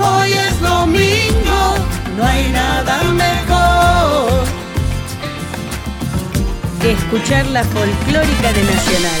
[0.00, 1.74] hoy es domingo.
[2.16, 3.38] No hay nada mejor.
[6.80, 9.20] que escuchar la folclórica de Nacional.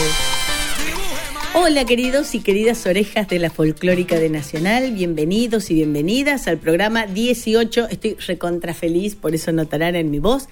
[1.54, 7.06] Hola queridos y queridas orejas de la folclórica de Nacional, bienvenidos y bienvenidas al programa
[7.06, 7.88] 18.
[7.88, 10.48] Estoy recontra feliz, por eso notarán en mi voz.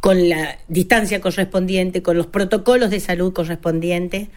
[0.00, 4.28] con la distancia correspondiente, con los protocolos de salud correspondientes,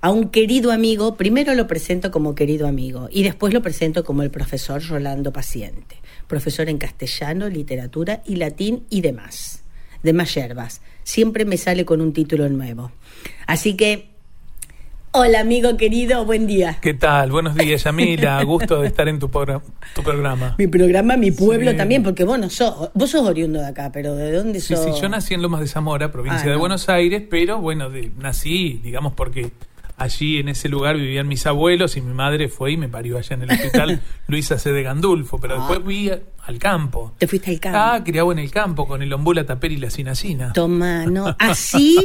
[0.00, 4.22] a un querido amigo, primero lo presento como querido amigo y después lo presento como
[4.22, 5.96] el profesor Rolando Paciente,
[6.28, 9.64] profesor en castellano, literatura y latín y demás,
[10.04, 10.82] demás yerbas.
[11.02, 12.92] Siempre me sale con un título nuevo.
[13.48, 14.10] Así que,
[15.12, 16.78] hola amigo querido, buen día.
[16.80, 17.30] ¿Qué tal?
[17.30, 18.42] Buenos días, Yamila.
[18.44, 20.54] Gusto de estar en tu, tu programa.
[20.58, 21.76] Mi programa, mi pueblo Sí.
[21.76, 24.84] también, porque vos no sos, vos sos oriundo de acá, pero ¿de dónde Sí, sos?
[24.84, 26.58] sí, yo nací en Lomas de Zamora, provincia Ah, de no.
[26.60, 29.50] Buenos Aires, pero bueno, de- nací, digamos, porque
[29.96, 33.34] allí en ese lugar vivían mis abuelos y mi madre fue y me parió allá
[33.34, 34.70] en el hospital Luisa C.
[34.72, 35.58] de Gandulfo, pero Ah.
[35.58, 37.12] después fui a- al campo.
[37.18, 37.78] Te fuiste al campo.
[37.80, 40.52] Ah, criado en el campo con el ombú, la tapera y la cinacina.
[40.52, 41.34] Toma, no.
[41.38, 41.96] Así,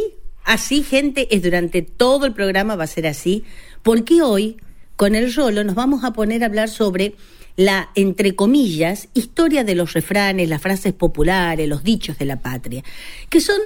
[0.44, 3.44] así, gente, es durante todo el programa va a ser así,
[3.82, 4.58] porque hoy,
[4.96, 7.16] con el Rolo, nos vamos a poner a hablar sobre
[7.56, 12.84] la, entre comillas, historia de los refranes, las frases populares, los dichos de la patria,
[13.30, 13.58] que son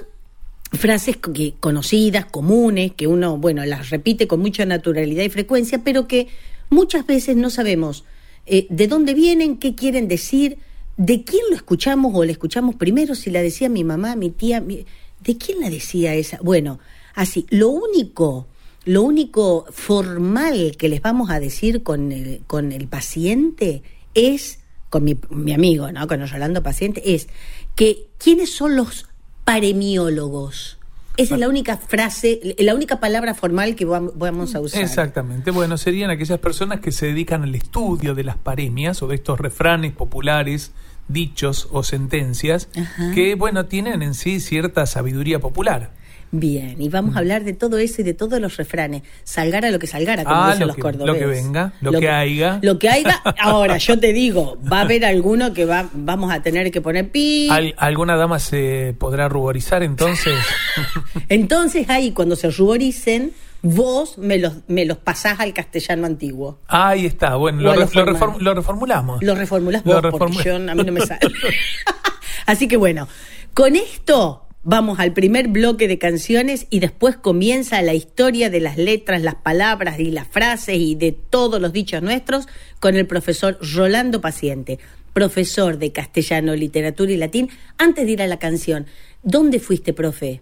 [0.72, 6.06] frases que, conocidas, comunes, que uno, bueno, las repite con mucha naturalidad y frecuencia, pero
[6.06, 6.28] que
[6.68, 8.04] muchas veces no sabemos
[8.44, 10.58] eh, de dónde vienen, qué quieren decir,
[10.98, 14.60] de quién lo escuchamos o le escuchamos primero, si la decía mi mamá, mi tía,
[14.60, 14.84] mi-
[15.20, 16.38] ¿de quién la decía esa?
[16.42, 16.78] Bueno,
[17.14, 18.46] así, lo único,
[18.84, 23.82] lo único formal que les vamos a decir con el, con el paciente
[24.14, 26.06] es, con mi, mi amigo, ¿no?
[26.06, 27.28] Con el Rolando paciente, es
[27.74, 29.06] que quiénes son los
[29.44, 30.77] paremiólogos.
[31.18, 34.80] Esa es la única frase, la única palabra formal que vam- vamos a usar.
[34.80, 35.50] Exactamente.
[35.50, 39.38] Bueno, serían aquellas personas que se dedican al estudio de las paremias o de estos
[39.38, 40.72] refranes populares,
[41.08, 43.12] dichos o sentencias Ajá.
[43.14, 45.90] que, bueno, tienen en sí cierta sabiduría popular.
[46.30, 49.02] Bien, y vamos a hablar de todo eso y de todos los refranes.
[49.24, 51.06] Salgara lo que salgara, como Ah, dicen lo los que- cordobeses.
[51.14, 52.58] lo que venga, lo que haya.
[52.62, 53.22] Lo que haya.
[53.40, 57.10] Ahora, yo te digo, va a haber alguno que va, vamos a tener que poner
[57.10, 57.48] pi.
[57.50, 60.34] ¿Al- ¿Alguna dama se podrá ruborizar entonces?
[61.28, 66.58] Entonces ahí, cuando se ruboricen, vos me los, me los pasás al castellano antiguo.
[66.68, 69.22] Ahí está, bueno, lo, re- lo reform- lo reformulamos.
[69.22, 71.20] Lo reformulás Lo vos, porque yo, a mí no me sale.
[72.46, 73.08] Así que bueno,
[73.54, 78.76] con esto vamos al primer bloque de canciones y después comienza la historia de las
[78.76, 82.48] letras, las palabras y las frases y de todos los dichos nuestros
[82.80, 84.78] con el profesor Rolando Paciente,
[85.12, 87.50] profesor de castellano, literatura y latín.
[87.78, 88.86] Antes de ir a la canción,
[89.22, 90.40] ¿dónde fuiste, profe?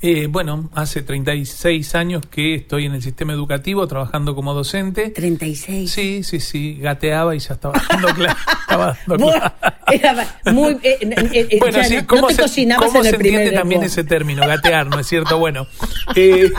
[0.00, 5.10] Eh, bueno, hace 36 años que estoy en el sistema educativo trabajando como docente.
[5.10, 5.90] 36.
[5.90, 8.36] Sí, sí, sí, gateaba y ya estaba dando clase.
[8.60, 9.54] estaba dando Vos- clase.
[9.92, 13.10] era muy, eh, eh, eh, Bueno, sí, no, no ¿cómo te se, cómo en el
[13.10, 15.36] se entiende también ese término, gatear, ¿no es cierto?
[15.38, 15.66] Bueno,
[16.14, 16.52] eh,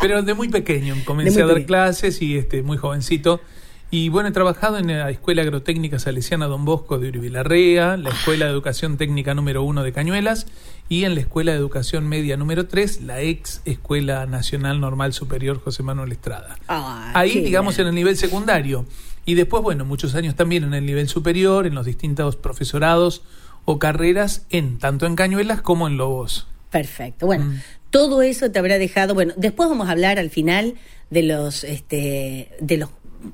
[0.00, 1.66] pero de muy pequeño comencé De muy a dar pequeño.
[1.66, 3.40] clases y este muy jovencito.
[3.90, 8.46] Y bueno, he trabajado en la Escuela Agrotécnica Salesiana Don Bosco de Uribilarrea, la Escuela
[8.46, 10.46] de Educación Técnica número 1 de Cañuelas
[10.88, 15.60] y en la Escuela de Educación Media número 3, la ex Escuela Nacional Normal Superior
[15.62, 16.58] José Manuel Estrada.
[16.66, 17.86] Ah, Ahí, digamos, bien.
[17.86, 18.84] en el nivel secundario.
[19.26, 23.22] Y después, bueno, muchos años también en el nivel superior, en los distintos profesorados
[23.64, 26.48] o carreras, en tanto en Cañuelas como en Lobos.
[26.70, 27.26] Perfecto.
[27.26, 27.60] Bueno, Mm.
[27.90, 29.14] todo eso te habrá dejado.
[29.14, 30.74] Bueno, después vamos a hablar al final
[31.10, 32.90] de los, este, de los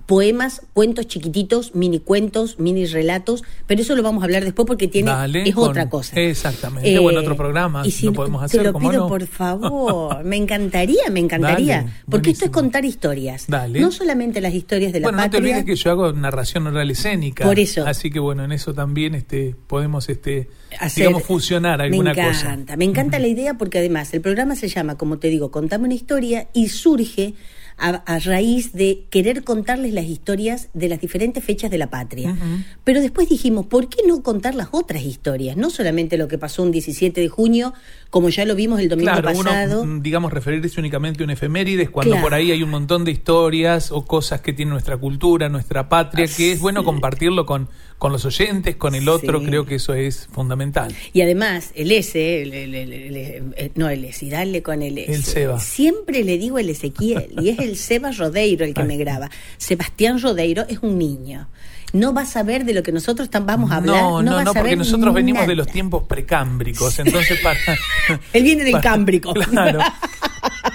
[0.07, 4.89] poemas, cuentos chiquititos, mini cuentos, mini relatos, pero eso lo vamos a hablar después porque
[4.89, 6.19] tiene Dale, es con- otra cosa.
[6.19, 6.99] Eh, exactamente.
[6.99, 9.09] O en otro programa, y si lo no- podemos Te lo ¿cómo pido no?
[9.09, 13.81] por favor, me encantaría, me encantaría, Dale, porque esto es contar historias, Dale.
[13.81, 16.91] no solamente las historias de la bueno, no te olvides que yo hago narración oral
[16.91, 17.45] escénica.
[17.45, 17.87] Por eso.
[17.87, 20.49] Así que bueno, en eso también este, podemos, este,
[20.79, 22.47] hacer- digamos, fusionar alguna me cosa.
[22.53, 25.85] encanta, Me encanta la idea porque además el programa se llama, como te digo, Contame
[25.85, 27.35] una historia y surge
[27.81, 32.37] a, a raíz de querer contarles las historias de las diferentes fechas de la patria.
[32.85, 35.57] Pero después dijimos, ¿por qué no contar las otras historias?
[35.57, 37.73] No solamente lo que pasó un 17 de junio,
[38.11, 39.83] como ya lo vimos el domingo Claro, pasado.
[39.83, 42.25] uno, mm, digamos, referirse únicamente a un efemérides cuando Claro.
[42.27, 46.27] por ahí hay un montón de historias o cosas que tiene nuestra cultura, nuestra patria,
[46.27, 47.69] que es bueno compartirlo con,
[48.01, 49.47] con los oyentes, con el otro, Sí.
[49.47, 50.93] creo que eso es fundamental.
[51.13, 53.17] Y además, el S, el, el- el- el-
[53.57, 55.13] el- no el S, y dale con el S.
[55.13, 55.61] El Seba.
[55.61, 58.89] Siempre le digo el Ezequiel, y es el Seba Rodeiro el que Ay.
[58.89, 59.31] me graba.
[59.59, 61.49] Sebastián Rodeiro es un niño.
[61.93, 63.97] No va a saber de lo que nosotros vamos a hablar.
[64.03, 67.59] no, no, no, porque nosotros venimos de los tiempos precámbricos, entonces para...
[68.33, 69.35] Él viene del para- Cámbrico.
[69.51, 69.81] Claro.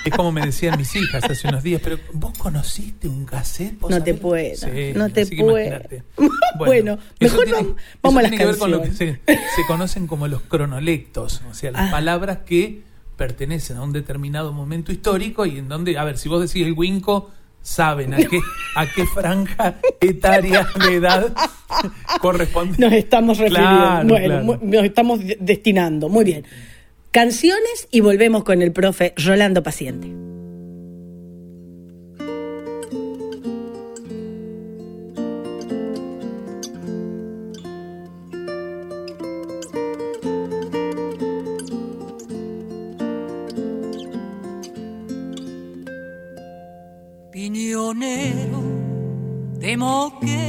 [0.03, 3.79] Es como me decían mis hijas hace unos días, pero ¿vos conociste un cassette?
[3.79, 5.79] ¿Vos No te puedo, Sí, no te puedo.
[6.57, 10.07] Bueno, mejor tiene- vamos a las tiene que ver con lo que se, se conocen
[10.07, 11.91] como los cronolectos, o sea, las Ah.
[11.91, 12.81] palabras que
[13.17, 16.73] pertenecen a un determinado momento histórico y en donde, a ver, si vos decís el
[16.73, 17.29] Winco,
[17.61, 18.39] saben a qué,
[18.75, 21.33] a qué franja etaria de edad
[22.21, 22.77] corresponde.
[22.77, 23.69] Nos estamos refiriendo.
[23.77, 24.43] Claro, bueno, claro.
[24.45, 26.09] mu- nos estamos de- destinando.
[26.09, 26.45] Muy bien.
[27.15, 30.11] Canciones y volvemos con el profe Rolando Paciente.
[49.59, 50.44] De Moquegüe,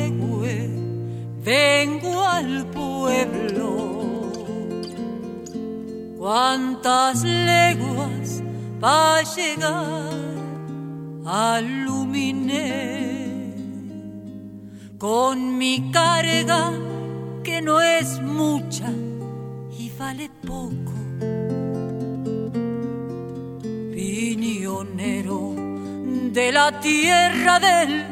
[9.57, 10.11] llegar
[11.27, 13.55] al Luminé
[14.99, 16.73] con mi carga
[17.43, 18.91] que no es mucha
[19.79, 20.93] y vale poco.
[23.93, 25.55] Piñonero
[26.33, 28.05] de la tierra del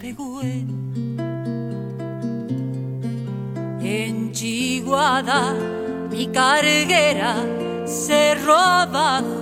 [0.00, 0.84] Pegüén.
[3.80, 5.54] En Chiguada,
[6.10, 7.36] mi carguera,
[7.86, 9.33] cerro abajo.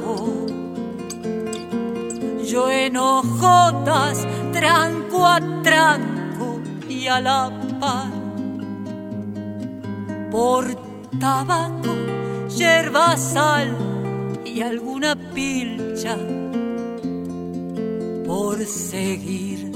[2.53, 2.99] Yo en
[4.53, 7.51] tranco a tranco y a la
[7.81, 8.13] par.
[10.31, 10.67] Por
[11.19, 11.95] tabaco,
[12.55, 13.75] yerba, sal
[14.45, 16.19] y alguna pilcha
[18.27, 19.73] por seguir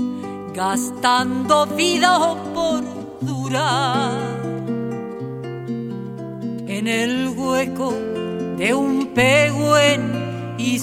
[0.52, 2.84] gastando vida o por
[3.23, 4.20] durar
[6.69, 7.94] en el hueco
[8.58, 10.78] de un pegüen y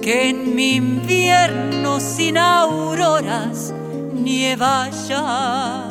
[0.00, 3.74] que en mi invierno sin auroras
[4.14, 5.88] nieva ya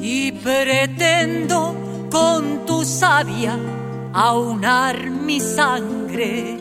[0.00, 1.74] y pretendo
[2.10, 3.58] con tu savia
[4.12, 6.58] aunar mi sangre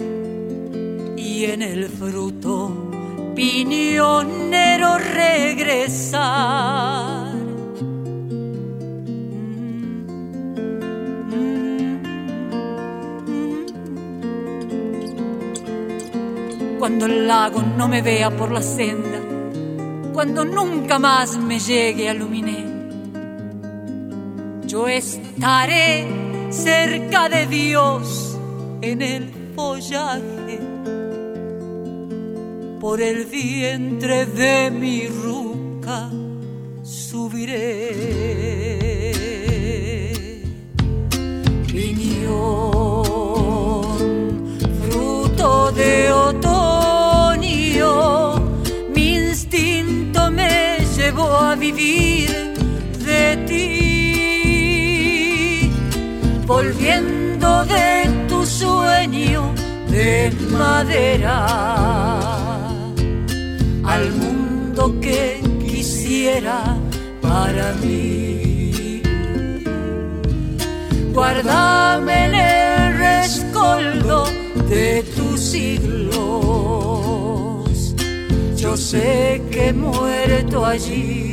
[1.17, 2.91] y en el fruto
[3.35, 6.21] piñonero regresar.
[16.81, 19.19] Cuando el lago no me vea por la senda,
[20.13, 22.65] cuando nunca más me llegue a Luminé,
[24.65, 26.07] yo estaré
[26.49, 28.35] cerca de Dios
[28.81, 30.59] en el follaje.
[32.79, 36.09] Por el vientre de mi ruca
[36.81, 37.80] subiré.
[56.51, 57.87] volviendo de
[58.27, 59.53] tu sueño
[59.89, 60.11] de
[60.59, 61.37] madera
[63.93, 65.23] al mundo que
[65.65, 66.59] quisiera
[67.21, 69.01] para mí.
[71.13, 74.17] Guárdame el rescoldo
[74.73, 76.11] de tus siglos.
[78.57, 81.30] Yo sé que muerto allí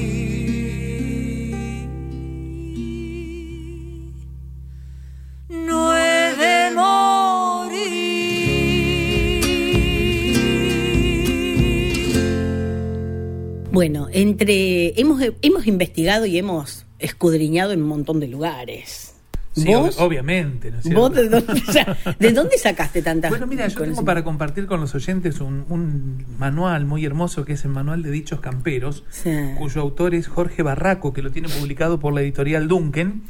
[13.79, 19.15] Bueno, entre hemos, hemos investigado y hemos escudriñado en un montón de lugares.
[19.53, 19.97] Sí, ¿Vos?
[20.01, 20.73] ob- obviamente.
[20.73, 20.93] ¿no es?
[20.93, 24.67] ¿Vos de dónde, o sea, ¿de dónde sacaste tantas Bueno, mira, yo tengo para compartir
[24.67, 29.05] con los oyentes un, un manual muy hermoso que es el Manual de Dichos Camperos,
[29.11, 29.31] Sí.
[29.57, 33.23] cuyo autor es Jorge Barraco, que lo tiene publicado por la editorial Duncan.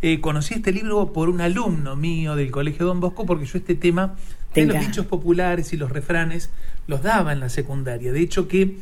[0.00, 3.74] Eh, conocí este libro por un alumno mío del Colegio Don Bosco porque yo este
[3.74, 4.16] tema
[4.54, 6.48] de los dichos populares y los refranes
[6.86, 8.10] los daba en la secundaria.
[8.14, 8.78] De hecho que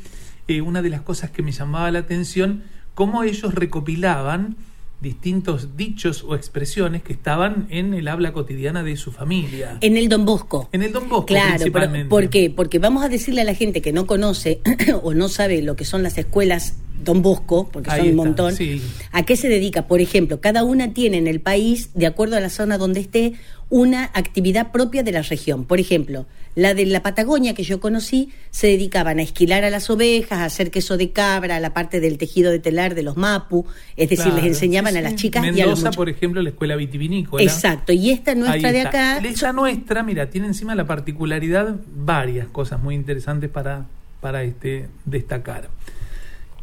[0.48, 2.64] eh, una de las cosas que me llamaba la atención,
[2.94, 4.56] cómo ellos recopilaban
[5.00, 9.78] distintos dichos o expresiones que estaban en el habla cotidiana de su familia.
[9.80, 10.68] En el Don Bosco.
[10.72, 12.08] En el Don Bosco, Claro, principalmente.
[12.08, 12.50] ¿por qué?
[12.50, 14.60] Porque vamos a decirle a la gente que no conoce
[15.02, 16.74] o no sabe lo que son las escuelas
[17.04, 18.54] Don Bosco, porque Ahí son un está, montón.
[18.54, 18.82] sí.
[19.12, 19.86] ¿A qué se dedica?
[19.86, 23.34] Por ejemplo, cada una tiene en el país, de acuerdo a la zona donde esté,
[23.70, 25.64] una actividad propia de la región.
[25.64, 29.90] Por ejemplo, la de la Patagonia que yo conocí se dedicaban a esquilar a las
[29.90, 33.16] ovejas, a hacer queso de cabra, a la parte del tejido de telar de los
[33.16, 35.96] mapu, es decir, Claro, les enseñaban sí, a las chicas y a los Mendoza, muchachos.
[35.96, 37.42] por ejemplo, la escuela vitivinícola.
[37.44, 42.80] Exacto, y esta nuestra de acá Esa nuestra, mira, tiene encima la particularidad, varias cosas
[42.82, 43.86] muy interesantes para,
[44.20, 45.68] para este, destacar.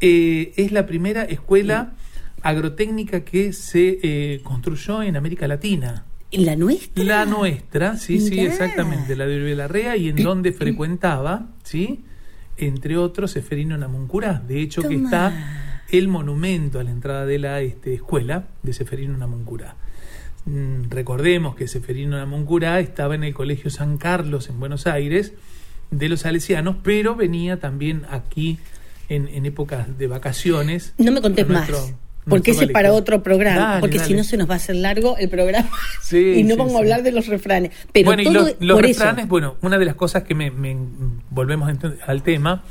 [0.02, 1.94] Eh, es la primera escuela
[2.42, 6.06] agrotécnica que se eh, construyó en América Latina.
[6.32, 7.04] la nuestra.
[7.04, 12.04] La nuestra, sí, sí, exactamente, la de Urbelarrea y en donde frecuentaba, ¿sí?
[12.58, 14.44] Entre otros, Seferino Namuncurá.
[14.48, 15.34] De hecho, que está
[15.92, 19.75] el monumento a la entrada de la este, escuela de Seferino Namuncurá.
[20.46, 25.34] Mm, recordemos que Seferino Namuncurá estaba en el Colegio San Carlos en Buenos Aires
[25.92, 28.60] de los salesianos, pero venía también aquí
[29.09, 30.93] en, en épocas de vacaciones.
[30.97, 31.69] No me contés más.
[32.27, 33.59] Porque ese es para otro programa.
[33.67, 35.69] Dale, porque si no se nos va a hacer largo el programa.
[36.01, 36.75] Sí, y no sí, vamos sí.
[36.77, 37.71] a hablar de los refranes.
[37.91, 39.27] Pero bueno, y los, los por refranes, eso.
[39.29, 40.75] bueno, una de las cosas que me, me-
[41.29, 41.71] volvemos
[42.07, 42.63] al tema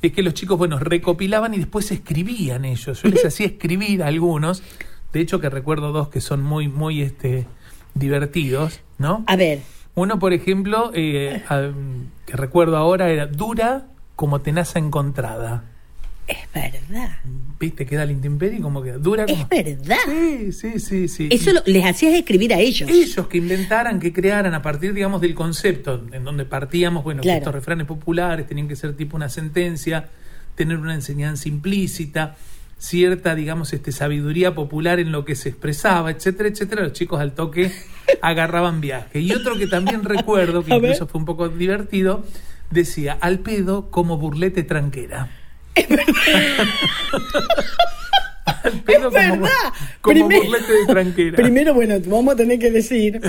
[0.00, 3.02] es que los chicos, bueno, recopilaban y después escribían ellos.
[3.02, 4.62] Yo les hacía escribir a algunos,
[5.12, 7.46] de hecho que recuerdo dos que son muy, muy este,
[7.94, 9.24] divertidos, ¿no?
[9.26, 9.60] A ver,
[9.94, 11.70] Uno, por ejemplo, eh, a-
[12.26, 13.86] que recuerdo ahora era dura
[14.16, 15.64] como tenaza encontrada.
[16.26, 17.18] Es verdad.
[17.60, 17.84] ¿Viste?
[17.86, 19.46] Queda la intemperie como que dura como...
[19.50, 19.96] Es verdad.
[20.06, 21.28] Sí, sí, sí, sí.
[21.30, 22.88] Eso lo- les hacías escribir a ellos.
[22.90, 27.26] ellos que inventaran, que crearan a partir, digamos, del concepto en donde partíamos, bueno, que
[27.28, 27.38] Claro.
[27.38, 30.08] estos refranes populares tenían que ser tipo una sentencia,
[30.54, 32.36] tener una enseñanza implícita,
[32.78, 37.32] cierta, digamos, este sabiduría popular en lo que se expresaba, etcétera, etcétera, los chicos al
[37.34, 37.70] toque
[38.22, 39.20] agarraban viaje.
[39.20, 42.24] Y otro que también recuerdo, que incluso fue un poco divertido,
[42.70, 45.30] decía, al pedo como burlete tranquera.
[48.86, 49.48] Es como, verdad.
[50.00, 51.36] como Primer- burlete de tranquera.
[51.36, 53.20] Primero, bueno, vamos a tener que decir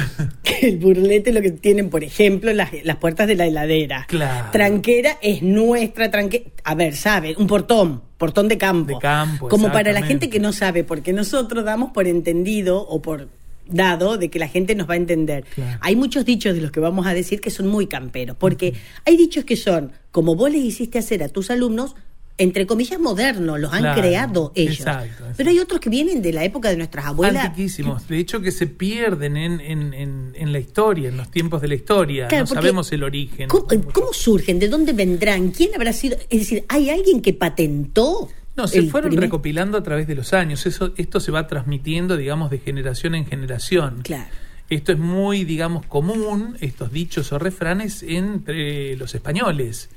[0.43, 4.05] que el burlete lo que tienen, por ejemplo, las, las puertas de la heladera.
[4.07, 4.51] Claro.
[4.51, 6.45] Tranquera es nuestra tranquera.
[6.63, 7.35] A ver, ¿sabe?
[7.37, 8.95] Un portón, portón de campo.
[8.95, 13.01] De campo, Como para la gente que no sabe, porque nosotros damos por entendido o
[13.01, 13.29] por
[13.67, 15.43] dado de que la gente nos va a entender.
[15.55, 15.79] Claro.
[15.81, 18.73] Hay muchos dichos de los que vamos a decir que son muy camperos, porque
[19.05, 21.95] hay dichos que son, como vos les hiciste hacer a tus alumnos,
[22.37, 24.79] entre comillas modernos, los han Claro, creado ellos.
[24.79, 25.33] exacto, exacto.
[25.37, 27.45] Pero hay otros que vienen de la época de nuestras abuelas.
[27.45, 28.07] Antiquísimos.
[28.09, 31.69] De hecho, que se pierden en, en, en, en la historia, en los tiempos de
[31.69, 32.27] la historia.
[32.27, 33.47] Claro, no sabemos el origen.
[33.47, 34.59] ¿Cómo, cómo surgen?
[34.59, 35.51] ¿De dónde vendrán?
[35.51, 36.17] ¿Quién habrá sido?
[36.29, 38.27] Es decir, ¿hay alguien que patentó?
[38.57, 40.65] No, se fueron primer- recopilando a través de los años.
[40.65, 43.99] Eso, esto se va transmitiendo, digamos, de generación en generación.
[44.03, 44.29] Claro.
[44.69, 49.89] Esto es muy, digamos, común, estos dichos o refranes entre los españoles.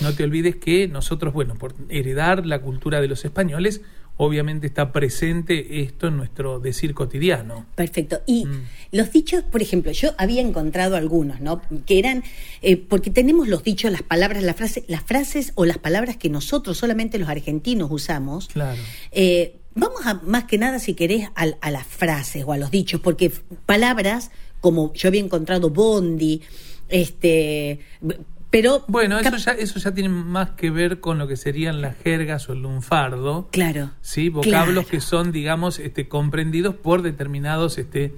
[0.00, 3.80] No te olvides que nosotros, bueno, por heredar la cultura de los españoles,
[4.20, 7.66] obviamente está presente esto en nuestro decir cotidiano.
[7.76, 8.20] Perfecto.
[8.26, 8.62] Y Mm.
[8.92, 11.62] los dichos, por ejemplo, yo había encontrado algunos, ¿no?
[11.86, 12.24] Que eran,
[12.62, 16.28] eh, porque tenemos los dichos, las palabras, las frases, las frases o las palabras que
[16.30, 18.48] nosotros, solamente los argentinos, usamos.
[18.48, 18.80] Claro.
[19.12, 22.72] Eh, vamos a, más que nada, si querés, al- a, las frases o a los
[22.72, 23.30] dichos, porque
[23.66, 26.42] palabras, como yo había encontrado bondi,
[26.88, 27.78] este,
[28.50, 28.84] pero...
[28.88, 32.48] Bueno, eso ya, eso ya tiene más que ver con lo que serían las jergas
[32.48, 33.48] o el lunfardo.
[33.52, 33.90] Claro.
[34.00, 34.86] Sí, vocablos Claro.
[34.86, 38.14] que son, digamos, este, comprendidos por determinados este,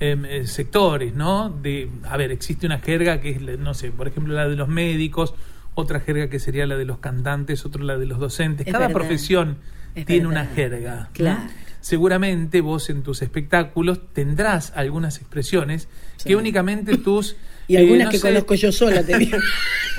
[0.00, 1.50] em, eh, sectores, ¿no?
[1.50, 4.68] De, a ver, existe una jerga que es, no sé, por ejemplo, la de los
[4.68, 5.34] médicos,
[5.74, 8.66] otra jerga que sería la de los cantantes, otra la de los docentes.
[8.66, 9.00] Es Cada verdad.
[9.00, 9.58] profesión
[9.94, 10.42] Es tiene verdad.
[10.44, 11.08] una jerga.
[11.18, 11.38] ¿no?
[11.84, 15.86] Seguramente vos en tus espectáculos tendrás algunas expresiones
[16.24, 17.36] que únicamente tus...
[17.68, 19.36] Y eh, algunas no que sé, conozco yo sola, te digo.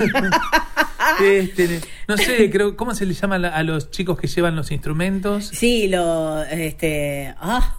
[1.22, 5.46] este, no sé, creo, ¿cómo se le llama a los chicos que llevan los instrumentos?
[5.52, 7.78] Sí, lo, este, ah,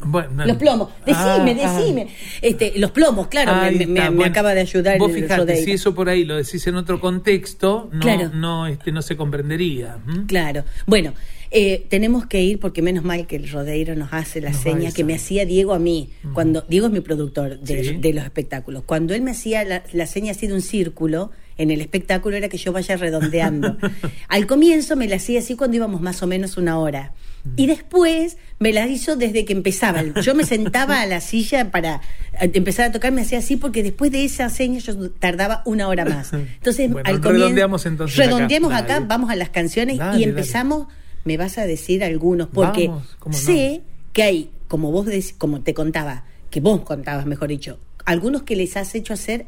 [0.00, 0.90] Bueno, los plomos.
[1.06, 1.78] Decime, Ah, ah.
[1.78, 2.08] decime.
[2.42, 4.24] Este, los plomos, claro, me, me- bueno.
[4.24, 8.00] acaba de ayudar Vos fijate, si eso por ahí lo decís en otro contexto, no,
[8.00, 8.30] Claro.
[8.34, 9.98] no, este, no se comprendería.
[10.26, 10.64] Claro.
[10.86, 11.14] Bueno,
[11.50, 14.92] eh, tenemos que ir porque menos mal que el Rodeiro nos hace la Nos seña
[14.92, 16.10] que me hacía Diego a mí.
[16.34, 17.96] Cuando Diego es mi productor de, Sí.
[17.96, 18.82] de los espectáculos.
[18.84, 22.48] Cuando él me hacía la, la seña así de un círculo en el espectáculo era
[22.48, 23.76] que yo vaya redondeando.
[24.28, 27.12] Al comienzo me la hacía así cuando íbamos más o menos una hora.
[27.56, 30.02] Y después me la hizo desde que empezaba.
[30.22, 32.02] Yo me sentaba a la silla para
[32.40, 35.88] eh, empezar a tocar, me hacía así porque después de esa seña yo tardaba una
[35.88, 36.32] hora más.
[36.32, 37.30] Entonces, Bueno, al comienzo.
[37.44, 38.26] redondeamos entonces acá.
[38.28, 40.32] Redondeemos acá, vamos a las canciones Dale, y dale.
[41.24, 43.42] Me vas a decir algunos, porque Vamos, cómo no.
[43.42, 43.82] sé
[44.12, 48.56] que hay, como vos dec- como te contaba, que vos contabas, mejor dicho, algunos que
[48.56, 49.46] les has hecho hacer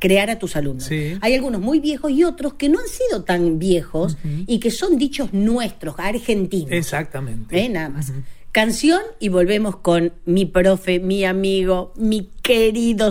[0.00, 0.84] crear a tus alumnos.
[0.84, 1.16] Sí.
[1.20, 4.98] Hay algunos muy viejos y otros que no han sido tan viejos y que son
[4.98, 6.72] dichos nuestros, argentinos.
[6.72, 7.58] Exactamente.
[7.58, 7.68] ¿Eh?
[7.68, 8.12] Nada más.
[8.52, 13.10] Canción y volvemos con mi profe, mi amigo, mi querido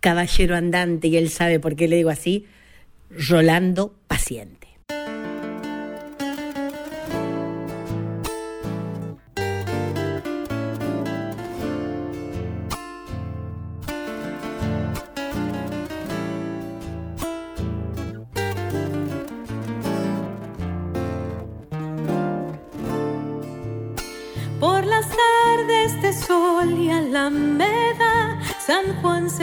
[0.00, 2.44] caballero andante, y él sabe por qué le digo así,
[3.10, 4.55] Rolando Paciente.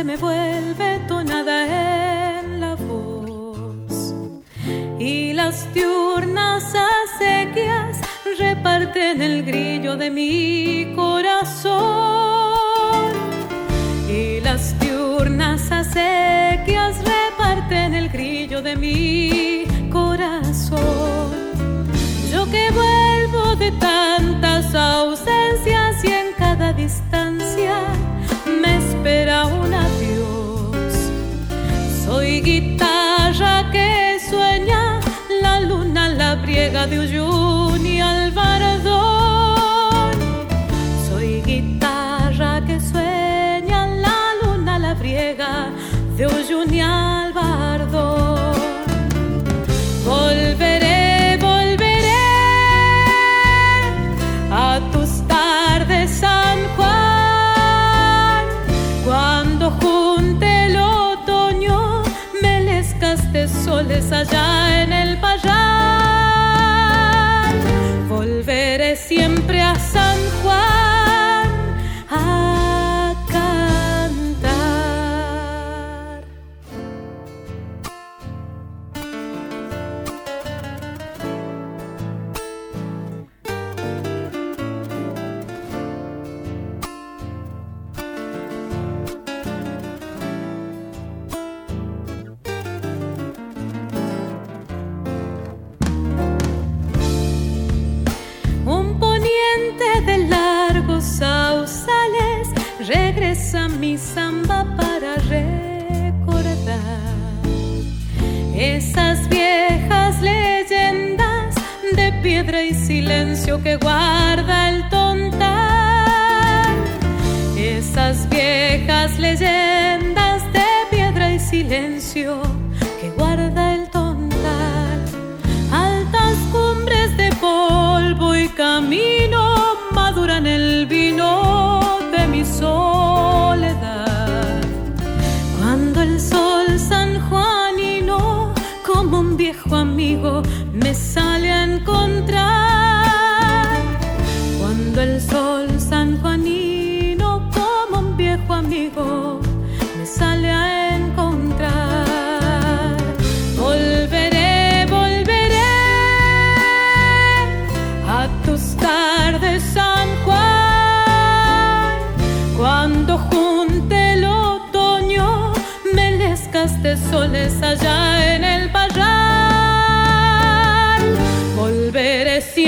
[0.03, 4.13] Me vuelve tonada en la voz.
[4.99, 7.99] Y las diurnas acequias
[8.37, 11.83] reparten el grillo de mi corazón.
[14.09, 21.31] Y las diurnas acequias reparten el grillo de mi corazón.
[22.31, 27.22] Yo que vuelvo de tantas ausencias y en cada distancia
[36.83, 37.52] la briega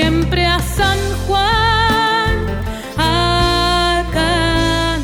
[0.06, 2.46] siempre a San Juan
[2.96, 5.00] a cantar.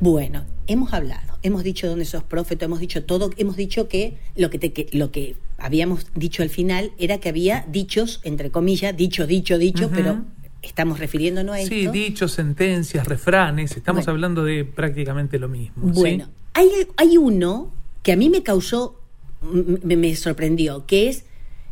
[0.00, 4.50] Bueno, hemos hablado hemos dicho dónde sos profeta, hemos dicho todo, hemos dicho que lo
[4.50, 8.96] que, te, que lo que habíamos dicho al final era que había dichos, entre comillas,
[8.96, 10.22] dicho, dicho, dicho, pero
[10.62, 11.74] estamos refiriéndonos a esto.
[11.74, 14.12] Sí, dichos, sentencias, refranes, estamos Bueno.
[14.12, 15.92] hablando de prácticamente lo mismo.
[15.94, 16.00] ¿sí?
[16.00, 17.72] Bueno, hay, hay uno
[18.04, 19.00] que a mí me causó,
[19.42, 21.24] me sorprendió, que es,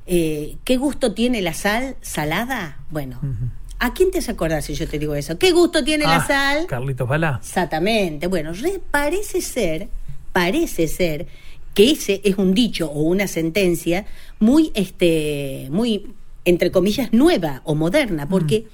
[0.07, 2.79] eh, ¿qué gusto tiene la sal salada?
[2.91, 3.21] Bueno.
[3.83, 5.39] ¿a quién te has acordar si yo te digo eso?
[5.39, 6.67] ¿Qué gusto tiene la Ah, sal?
[6.67, 7.39] Carlitos Balá.
[7.43, 8.27] Exactamente.
[8.27, 9.89] Bueno, re- parece ser,
[10.33, 11.27] parece ser
[11.73, 14.05] que ese es un dicho o una sentencia
[14.39, 16.13] muy, este, muy,
[16.45, 18.67] entre comillas, nueva o moderna, porque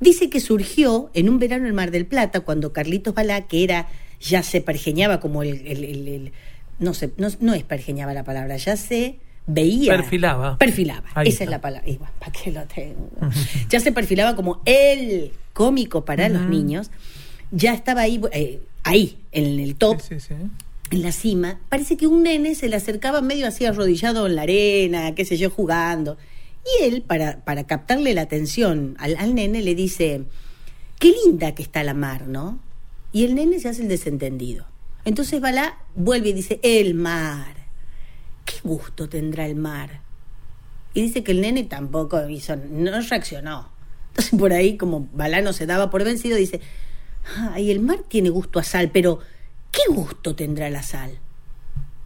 [0.00, 3.88] dice que surgió en un verano en Mar del Plata, cuando Carlitos Balá, que era,
[4.20, 6.32] ya se pergeñaba como el, el- el- el-
[6.78, 9.96] no sé, no, no es pergeñaba la palabra, ya se veía.
[9.96, 10.58] Perfilaba.
[10.58, 11.08] Perfilaba.
[11.14, 11.44] Ahí Esa está.
[11.44, 11.88] es la palabra.
[11.88, 13.10] Y bueno, ¿para qué lo tengo?
[13.68, 16.90] ya se perfilaba como el cómico para los niños.
[17.50, 20.34] Ya estaba ahí, eh, ahí, en el top, Sí, sí, sí.
[20.90, 21.60] en la cima.
[21.68, 25.36] Parece que un nene se le acercaba medio así arrodillado en la arena, qué sé
[25.36, 26.16] yo, jugando.
[26.80, 30.22] Y él, para, para captarle la atención al, al nene, le dice,
[30.98, 32.58] qué linda que está la mar, ¿no?
[33.12, 34.66] Y el nene se hace el desentendido.
[35.04, 37.53] Entonces Balá vuelve y dice, el mar.
[38.44, 40.00] ¿Qué gusto tendrá el mar?
[40.92, 43.68] Y dice que el nene tampoco hizo, no reaccionó.
[44.10, 46.60] Entonces por ahí, como Balá no se daba por vencido, dice,
[47.52, 49.18] ay, el mar tiene gusto a sal, pero
[49.72, 51.18] ¿qué gusto tendrá la sal?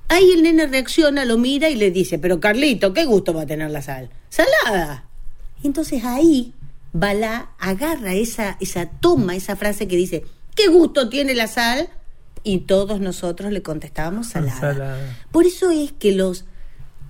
[0.08, 3.46] Ahí el nene reacciona, lo mira y le dice, pero Carlito, ¿qué gusto va a
[3.46, 4.08] tener la sal?
[4.30, 5.04] Salada.
[5.62, 6.54] Y entonces ahí
[6.94, 10.24] Balá agarra esa, esa toma, esa frase que dice,
[10.54, 11.90] ¿qué gusto tiene la sal?
[12.48, 14.58] Y todos nosotros le contestábamos salada.
[14.58, 15.16] Salada.
[15.30, 16.46] Por eso es que los,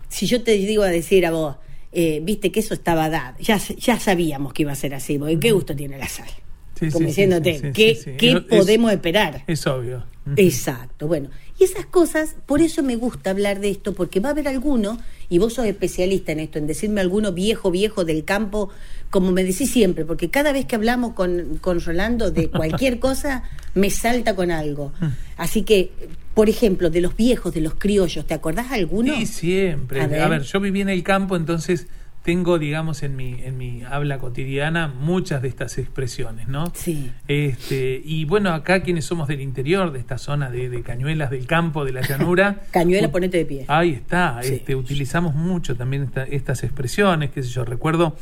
[0.09, 1.57] si yo te digo a decir a vos,
[1.93, 5.39] eh, viste que eso estaba dado, ya, ya sabíamos que iba a ser así, porque
[5.39, 6.29] ¿qué gusto tiene la sal?
[6.75, 9.45] Sí, Como sí, diciéndote, sí, ¿qué, qué Es- podemos esperar?
[9.47, 10.05] Es obvio.
[10.37, 11.31] Exacto, bueno.
[11.59, 14.99] Y esas cosas, por eso me gusta hablar de esto, porque va a haber alguno,
[15.29, 18.71] y vos sos especialista en esto, en decirme alguno viejo, viejo del campo,
[19.11, 23.43] como me decís siempre, porque cada vez que hablamos con, con Rolando de cualquier cosa,
[23.75, 24.93] me salta con algo.
[25.37, 25.91] Así que,
[26.35, 29.15] por ejemplo, de los viejos, de los criollos, ¿te acordás alguno?
[29.17, 30.01] Sí, siempre.
[30.03, 30.43] A ver.
[30.43, 31.89] yo viví en el campo, entonces
[32.29, 36.71] tengo, digamos, en mi, en mi habla cotidiana muchas de estas expresiones, ¿no?
[36.75, 37.11] Sí.
[37.27, 41.47] Este, y bueno, acá quienes somos del interior, de esta zona de, de Cañuelas, del
[41.47, 42.57] campo, de la llanura.
[42.71, 43.65] Cañuela, ponete de pie.
[43.69, 44.57] Ahí está, Sí.
[44.57, 48.15] este, utilizamos mucho también esta- estas expresiones, qué sé yo, recuerdo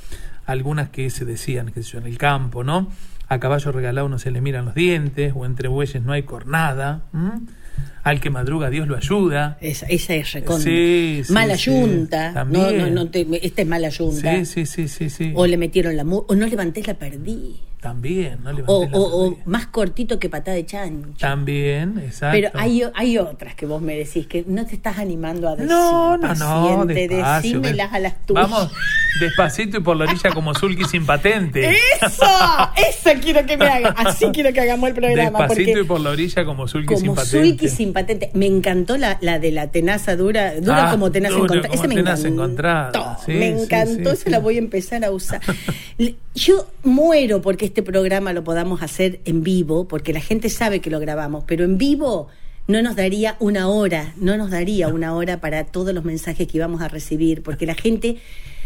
[0.47, 2.93] algunas que se decían, qué sé yo, en el campo, ¿no?
[3.27, 7.03] A caballo regalado no se le miran los dientes, o entre bueyes no hay cornada.
[8.03, 9.59] Al que madruga Dios lo ayuda.
[9.61, 10.63] Esa, esa es recontra.
[10.65, 11.71] Sí, sí, mala sí.
[11.71, 12.45] yunta.
[12.45, 14.37] No, no, no te- esta es mala yunta.
[14.39, 15.33] Sí, sí, sí, sí, sí.
[15.35, 17.57] O le metieron la mu o no levantés la perdí.
[17.87, 21.11] También, no O, o- o más cortito que patada de chancho.
[21.19, 22.37] También, exacto.
[22.37, 25.71] Pero hay, hay otras que vos me decís que no te estás animando a decir.
[25.71, 27.61] No, no, no, despacio.
[27.61, 28.51] decímelas a las tuyas.
[28.51, 28.73] Vamos,
[29.21, 31.71] despacito y por la orilla como Zulki sin patente.
[32.01, 32.25] ¡Eso!
[32.77, 33.91] Eso quiero que me haga.
[33.97, 35.39] Así quiero que hagamos el programa.
[35.41, 37.49] Despacito y por la orilla como Zulki sin como patente.
[37.49, 38.31] Zulki sin patente.
[38.35, 41.69] Me encantó la, la de la tenaza dura, dura Ah, como tenaza encontrada.
[41.69, 42.27] como Esa me encantó.
[42.29, 43.19] encontrada.
[43.25, 45.41] Sí, me encantó, sí, esa la voy a empezar a usar.
[46.35, 50.89] Yo muero porque este programa lo podamos hacer en vivo, porque la gente sabe que
[50.89, 52.29] lo grabamos, pero en vivo
[52.69, 56.57] no nos daría una hora, no nos daría una hora para todos los mensajes que
[56.57, 58.17] íbamos a recibir, porque la gente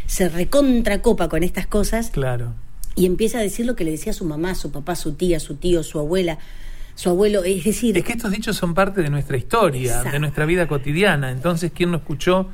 [0.06, 2.54] se recontracopa con estas cosas Claro.
[2.94, 5.56] y empieza a decir lo que le decía su mamá, su papá, su tía, su
[5.56, 6.38] tío, su abuela,
[6.94, 7.42] su abuelo.
[7.42, 10.12] Es decir, Es que estos dichos son parte de nuestra historia, Exacto.
[10.12, 11.32] de nuestra vida cotidiana.
[11.32, 12.48] Entonces, ¿quién no escuchó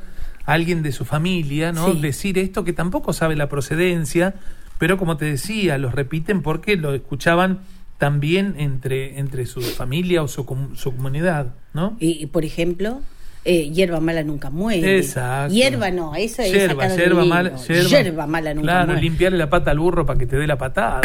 [0.47, 2.01] a alguien de su familia no Sí.
[2.01, 4.37] decir esto que tampoco sabe la procedencia,
[4.79, 7.61] pero como te decía, los repiten porque lo escuchaban
[7.99, 11.97] también entre, entre su familia o su, su comunidad, ¿no?
[12.01, 13.01] y, y, por ejemplo,
[13.45, 14.99] eh, hierba mala nunca muere.
[14.99, 15.55] Exacto.
[15.55, 18.27] Hierba no, eso es sacar del yerba libro.
[18.27, 19.01] mala, nunca Claro, muere.
[19.03, 21.01] limpiarle la pata al burro para que te dé la patada,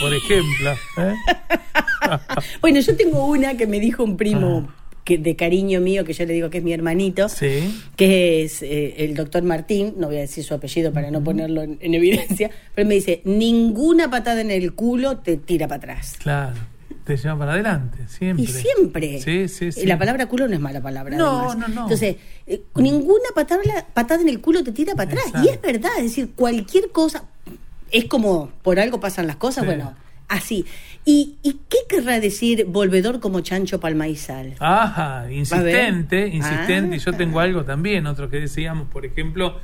[0.00, 0.70] por ejemplo.
[0.98, 1.14] ¿eh?
[2.60, 4.81] Bueno, yo tengo una que me dijo un primo Ah.
[5.04, 7.82] Que de cariño mío, que yo le digo que es mi hermanito, Sí.
[7.96, 11.62] que es eh, el doctor Martín, no voy a decir su apellido para no ponerlo
[11.62, 16.16] en, en evidencia, pero me dice, ninguna patada en el culo te tira para atrás.
[16.22, 16.54] Claro,
[17.04, 18.44] te lleva para adelante, siempre.
[18.44, 19.20] Y siempre.
[19.20, 19.86] Sí, sí, sí.
[19.86, 21.16] La palabra culo no es mala palabra.
[21.16, 21.68] No, además.
[21.68, 21.82] no, no.
[21.82, 23.60] Entonces, eh, ninguna patada,
[23.92, 25.26] patada en el culo te tira para atrás.
[25.26, 25.48] Exacto.
[25.48, 27.24] Y es verdad, es decir, cualquier cosa,
[27.90, 29.66] es como por algo pasan las cosas, Sí.
[29.66, 29.94] bueno,
[30.32, 30.64] así.
[31.04, 34.54] ¿Y, ¿Y qué querrá decir volvedor como chancho palmaizal?
[34.60, 36.96] Ajá, insistente, insistente.
[36.96, 37.16] Y yo Ah.
[37.16, 39.58] tengo algo también, otro que decíamos, por ejemplo,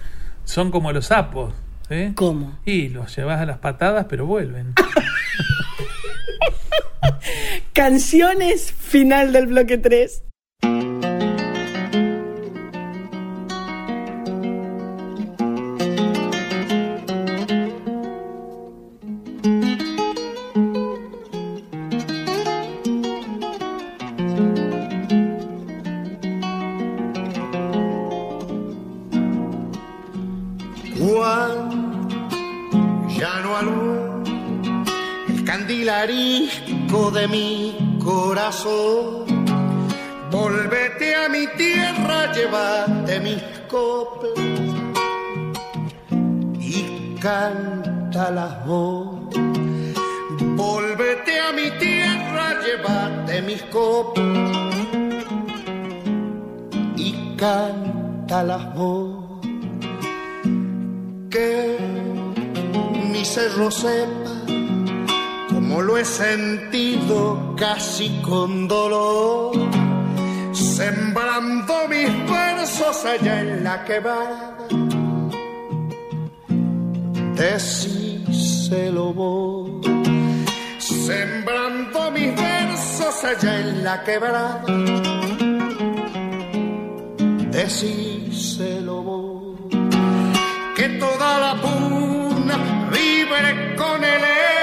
[0.45, 1.55] son como los sapos.
[1.91, 2.13] ¿eh?
[2.15, 2.59] ¿Cómo?
[2.65, 4.75] Y los llevas a las patadas, pero vuelven.
[7.73, 10.23] Canciones final del bloque 3.
[35.99, 39.25] Candilarisco de mi corazón.
[40.31, 44.33] Volvete a mi tierra, llévate mis coplas
[46.61, 49.35] y canta las voz.
[50.41, 54.27] Volvete a mi tierra, llévate mis coplas
[56.97, 59.41] y canta las voz
[61.31, 61.79] que
[63.13, 64.28] mi cerro sepa
[65.83, 69.53] lo he sentido casi con dolor,
[70.53, 74.57] sembrando mis versos allá en la quebrada.
[77.35, 79.87] Decíselo vos,
[80.79, 84.65] sembrando mis versos allá en la quebrada.
[87.51, 89.39] Decíselo vos
[90.77, 94.58] que toda la puna vibre con el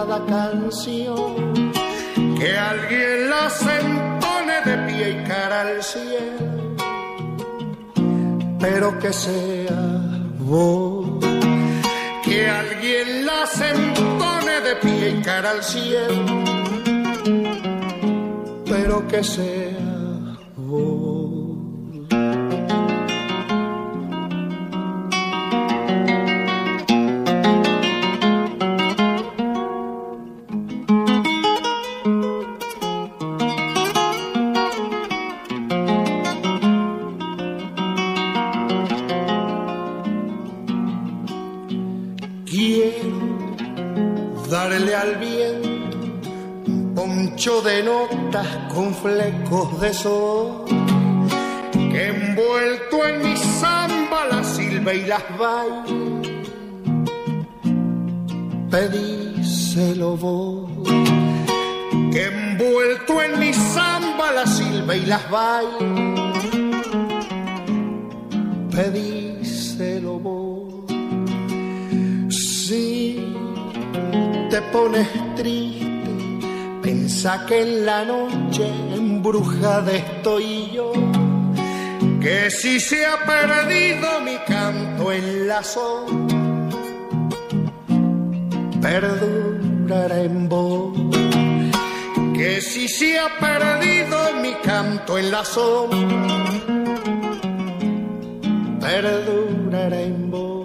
[0.00, 1.52] cada canción,
[2.38, 3.48] que alguien la
[3.80, 6.46] entone de pie y cara al cielo,
[8.58, 9.78] pero que sea
[10.38, 11.04] vos,
[12.24, 16.24] que alguien la entone de pie y cara al cielo,
[18.70, 19.79] pero que sea
[47.40, 50.66] de notas con flecos de sol
[51.72, 56.44] que envuelto en mi samba la silba y las baile.
[58.70, 60.70] Pedíselo vos
[62.12, 66.12] que envuelto en mi samba la silba y las baile.
[68.70, 70.84] Pedíselo vos
[72.28, 73.34] si
[74.50, 75.69] te pones triste,
[77.22, 80.92] pensa que en la noche embrujada estoy yo.
[82.18, 86.38] Que si se ha perdido mi canto en la sombra,
[88.80, 90.98] perdurará en vos.
[92.34, 96.26] Que si se ha perdido mi canto en la sombra,
[98.80, 100.60] perdurará en vos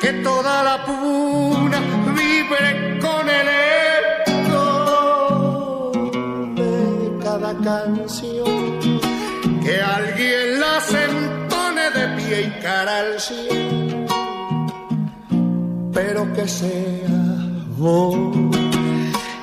[0.00, 1.35] que toda la puna
[7.66, 8.78] canción,
[9.64, 14.06] que alguien la entone de pie y cara al cielo,
[15.92, 17.24] pero que sea
[17.76, 18.14] vos,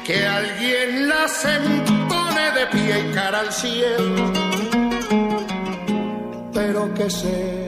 [0.06, 1.26] que alguien la
[1.60, 4.32] entone de pie y cara al cielo,
[6.54, 7.63] pero que sea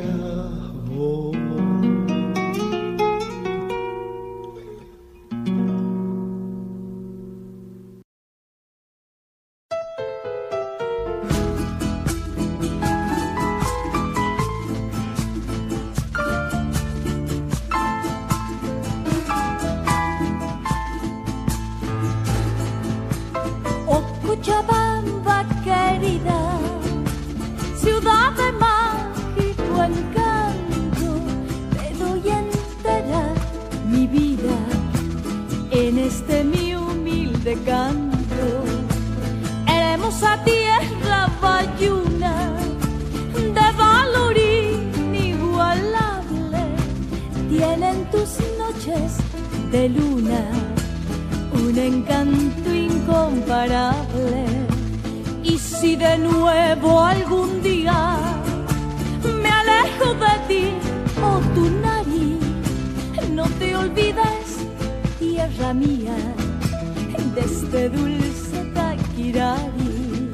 [49.75, 50.41] de luna
[51.51, 54.45] un encanto incomparable.
[55.43, 57.99] Y si de nuevo algún día
[59.41, 60.65] me alejo de ti,
[61.27, 62.39] oh tu nariz,
[63.37, 64.47] no te olvides,
[65.19, 66.17] tierra mía,
[67.35, 70.31] de este dulce taquirari.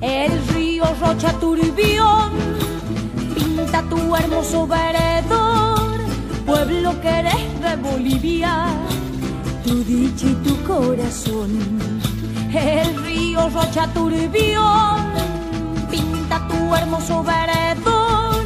[0.00, 2.32] El río Rocha Turbión
[3.34, 5.27] pinta tu hermoso veredor,
[6.48, 8.52] pueblo que eres de Bolivia
[9.64, 11.50] tu dicha y tu corazón
[12.50, 14.98] El río Rocha Turbión
[15.90, 18.42] pinta tu hermoso veredor,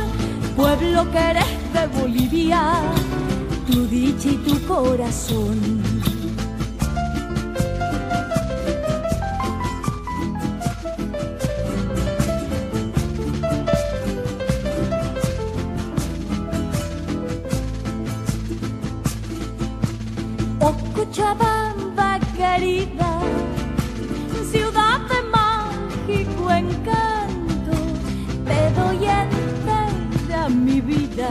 [0.56, 2.62] pueblo que eres de Bolivia,
[3.66, 5.91] tu dicha y tu corazón.
[26.52, 27.76] Encanto,
[28.46, 31.28] te doy entera mi vida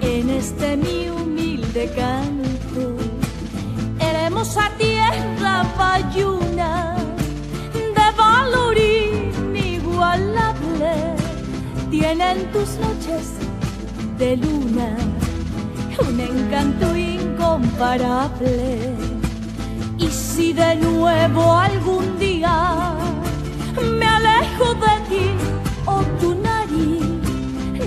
[0.00, 2.96] en este mi humilde canto.
[3.98, 6.96] Hermosa tierra bayuna,
[7.72, 10.94] de valor inigualable,
[11.90, 13.32] tienen tus noches
[14.18, 14.96] de luna
[16.00, 18.94] un encanto incomparable.
[19.98, 22.96] Y si de nuevo algún día
[23.82, 25.26] me alejo de ti
[25.86, 27.04] o tu nariz,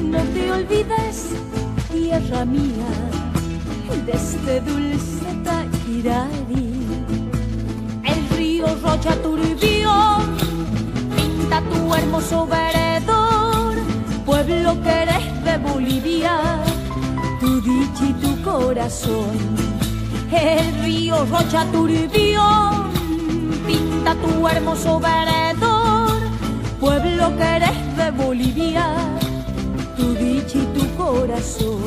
[0.04, 1.36] no te olvides,
[1.92, 2.90] tierra mía,
[4.06, 6.70] de este dulce Taquirari.
[8.04, 10.38] El río Rocha Turbión
[11.16, 13.76] pinta tu hermoso veredor,
[14.26, 16.64] pueblo que eres de Bolivia
[17.40, 19.38] tu dicha y tu corazón.
[20.32, 22.92] El río Rocha Turbión
[23.66, 25.67] pinta tu hermoso veredor,
[26.80, 28.96] pueblo que eres de Bolivia,
[29.96, 31.82] tu dicha y tu corazón.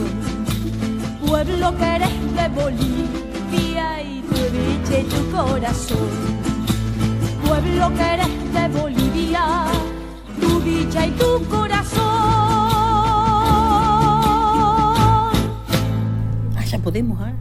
[1.26, 6.10] Pueblo que eres de Bolivia y tu dicha y tu corazón.
[7.46, 9.44] Pueblo que eres de Bolivia,
[10.40, 12.00] tu dicha y tu corazón.
[16.56, 17.32] Ah, ya podemos, ¿ah?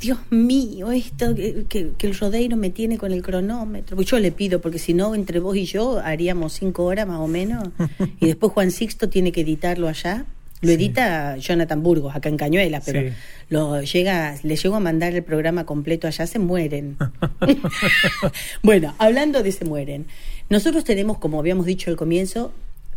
[0.00, 3.96] Dios mío, esto que, que- que el rodeiro me tiene con el cronómetro.
[3.96, 7.20] Pues yo le pido, porque si no, entre vos y yo haríamos cinco horas más
[7.20, 7.68] o menos.
[8.20, 10.24] y después Juan Sixto tiene que editarlo allá.
[10.62, 10.74] Lo Sí.
[10.74, 13.14] edita Jonathan Burgos, acá en Cañuelas, pero Sí.
[13.48, 16.96] lo llega, le llego a mandar el programa completo allá, se mueren.
[18.62, 20.06] bueno, hablando de se mueren,
[20.50, 22.52] nosotros tenemos, como habíamos dicho al comienzo,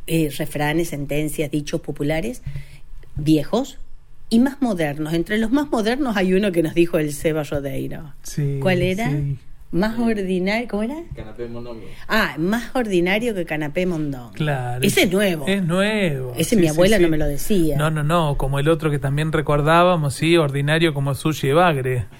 [0.08, 2.42] eh, refranes, sentencias, dichos populares
[3.16, 3.78] viejos
[4.30, 5.14] y más modernos.
[5.14, 8.14] Entre los más modernos hay uno que nos dijo el Seba Rodeiro.
[8.24, 9.10] Sí, ¿Cuál era?
[9.10, 9.38] sí.
[9.74, 10.98] Más ordinario, ¿cómo era?
[11.16, 11.82] Canapé mondongo.
[12.08, 14.32] Ah, más ordinario que canapé mondón.
[14.34, 14.84] Claro.
[14.84, 15.48] Ese es nuevo.
[15.48, 16.34] Es nuevo.
[16.38, 17.76] Ese mi abuela no me lo decía.
[17.76, 18.38] No, no, no.
[18.38, 22.06] Como el otro que también recordábamos, sí, ordinario como sushi de bagre.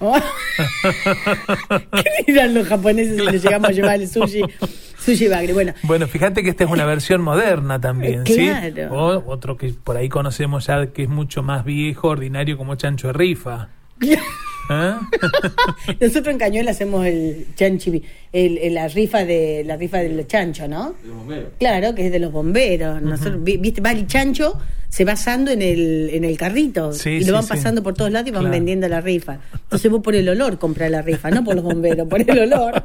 [1.92, 4.42] ¿Qué dirán los japoneses si les llegamos a llevar el sushi?
[5.12, 5.52] Sushi bagre.
[5.52, 8.46] Bueno, Bueno, fíjate que esta es una versión moderna también, ¿sí?
[8.48, 8.92] Claro.
[8.92, 13.08] O otro que por ahí conocemos ya que es mucho más viejo, ordinario como chancho
[13.08, 13.68] de rifa.
[14.70, 14.94] ¿Eh?
[16.00, 20.66] nosotros en Cañuela hacemos el chanchi, el, el- la rifa de la rifa del chancho,
[20.66, 20.94] ¿no?
[21.06, 21.48] Los bomberos.
[21.58, 23.02] Claro, que es de los bomberos.
[23.02, 27.10] Nosotros, vi- viste, va el chancho, se va asando en el, en el carrito Sí,
[27.10, 27.48] y lo sí, van sí.
[27.50, 28.54] pasando por todos lados y van Claro.
[28.54, 29.38] vendiendo la rifa.
[29.52, 32.84] Entonces vos por el olor compras la rifa, no por los bomberos, por el olor.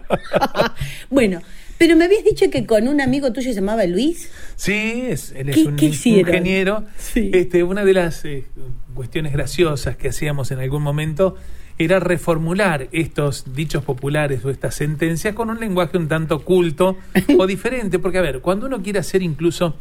[1.10, 1.41] bueno,
[1.79, 4.29] pero me habías dicho que con un amigo tuyo se llamaba Luis.
[4.55, 6.83] Sí, es, él es ¿Qué- un ingeniero.
[6.99, 7.31] Sí.
[7.33, 8.45] Este, una de las eh,
[8.93, 11.35] cuestiones graciosas que hacíamos en algún momento
[11.77, 16.97] era reformular estos dichos populares o estas sentencias con un lenguaje un tanto culto
[17.37, 17.97] o diferente.
[17.97, 19.75] Porque, a ver, cuando uno quiere hacer incluso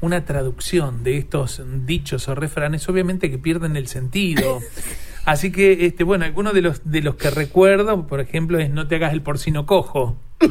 [0.00, 4.60] una traducción de estos dichos o refranes, obviamente que pierden el sentido.
[5.24, 8.86] Así que, este, bueno, algunos de los, de los que recuerdo, por ejemplo, es no
[8.88, 10.16] te hagas el porcino cojo.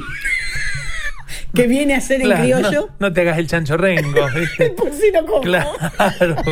[1.54, 2.90] Que viene a ser en Claro, criollo.
[3.00, 4.28] no, no te hagas el chancho rengo.
[4.40, 4.70] ¿viste?
[4.72, 5.42] Por si no como.
[5.42, 5.70] Claro,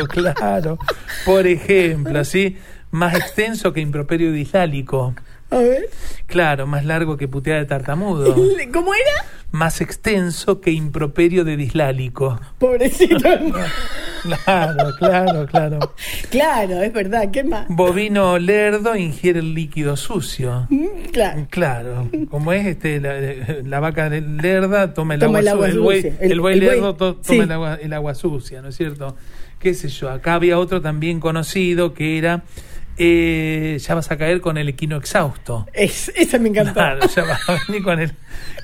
[0.08, 0.78] claro.
[1.24, 2.56] Por ejemplo, ¿sí?
[2.90, 5.14] Más extenso que improperio dislálico.
[5.50, 5.88] A ver.
[6.26, 8.34] Claro, más largo que puteada de tartamudo.
[8.72, 9.24] ¿Cómo era?
[9.52, 12.40] Más extenso que improperio de dislálico.
[12.58, 13.28] Pobrecito.
[14.22, 15.94] Claro, claro, claro.
[16.30, 17.30] claro, es verdad.
[17.30, 17.66] ¿Qué más?
[17.68, 20.66] Bovino lerdo ingiere el líquido sucio.
[20.70, 21.46] Mm, Claro.
[21.50, 23.14] Claro, como es este la,
[23.64, 26.16] la vaca lerda toma el Toma agua, el agua su- el buey, sucia.
[26.20, 27.38] el, El- buey el buey, lerdo to- toma sí.
[27.38, 29.16] el agua el agua sucia, ¿no es cierto?
[29.58, 32.42] Qué sé yo, acá había otro también conocido que era
[33.02, 35.66] eh, ya vas a caer con el equino exhausto.
[35.72, 36.74] Es- esa me encantó.
[36.74, 38.12] Claro, ya vas a venir con el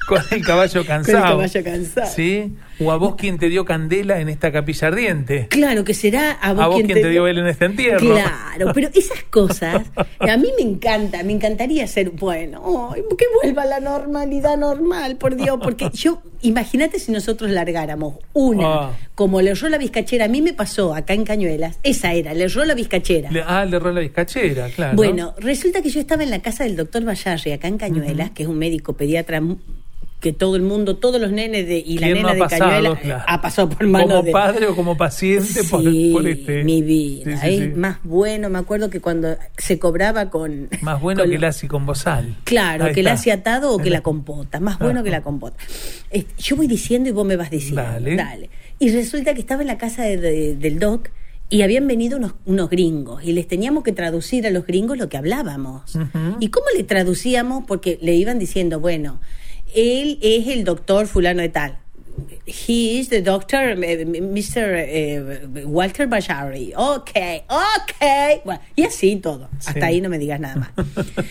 [0.08, 1.22] con el caballo cansado.
[1.22, 2.06] caballo cansado.
[2.14, 2.54] Sí.
[2.78, 5.46] O a vos quien te dio candela en esta capilla ardiente.
[5.48, 8.00] Claro, que será a vos, A vos quien te dio él en este entierro.
[8.00, 9.82] Claro, pero esas cosas
[10.18, 15.58] a mí me encanta, me encantaría ser, bueno, que vuelva la normalidad normal, por Dios,
[15.62, 18.90] porque yo, imagínate si nosotros largáramos una, Ah.
[19.14, 22.44] como le erró la bizcachera, a mí me pasó acá en Cañuelas, esa era, le
[22.44, 23.30] erró la bizcachera.
[23.30, 24.96] Le- ah, le erró la bizcachera, claro.
[24.96, 28.42] Bueno, resulta que yo estaba en la casa del doctor Bayarri, acá en Cañuelas, que
[28.42, 29.40] es un médico pediatra
[30.20, 32.38] que todo el mundo, todos los nenes de, y la ¿Quién nena no ha de
[32.40, 33.24] pasado, eh, claro?
[33.28, 34.32] ha pasado por manos Como de...
[34.32, 36.64] padre o como paciente por, Sí, por este.
[36.64, 37.36] mi vida.
[37.42, 37.78] Sí, sí, es sí.
[37.78, 40.68] más bueno, me acuerdo que cuando se cobraba con...
[40.80, 42.34] Más bueno con- que el asi con bozal.
[42.44, 43.14] Claro, Ahí que el está.
[43.20, 44.58] asi atado o que la compota.
[44.58, 45.58] Más bueno que la compota.
[46.10, 47.82] Este, yo voy diciendo y vos me vas diciendo.
[47.82, 48.48] Dale.
[48.78, 51.10] Y resulta que estaba en la casa de- de- del doc
[51.50, 55.08] y habían venido unos, unos gringos y les teníamos que traducir a los gringos lo
[55.10, 55.96] que hablábamos.
[56.40, 57.64] ¿Y cómo le traducíamos?
[57.68, 59.20] Porque le iban diciendo, bueno,
[59.74, 61.78] él es el doctor fulano de tal.
[62.46, 64.74] He is the doctor, eh, Mr.
[64.76, 66.72] eh, Walter Bashari.
[66.76, 67.10] Ok,
[67.48, 68.44] ok.
[68.44, 69.48] Bueno, y así todo.
[69.58, 69.70] Sí.
[69.70, 70.70] Hasta ahí no me digas nada más.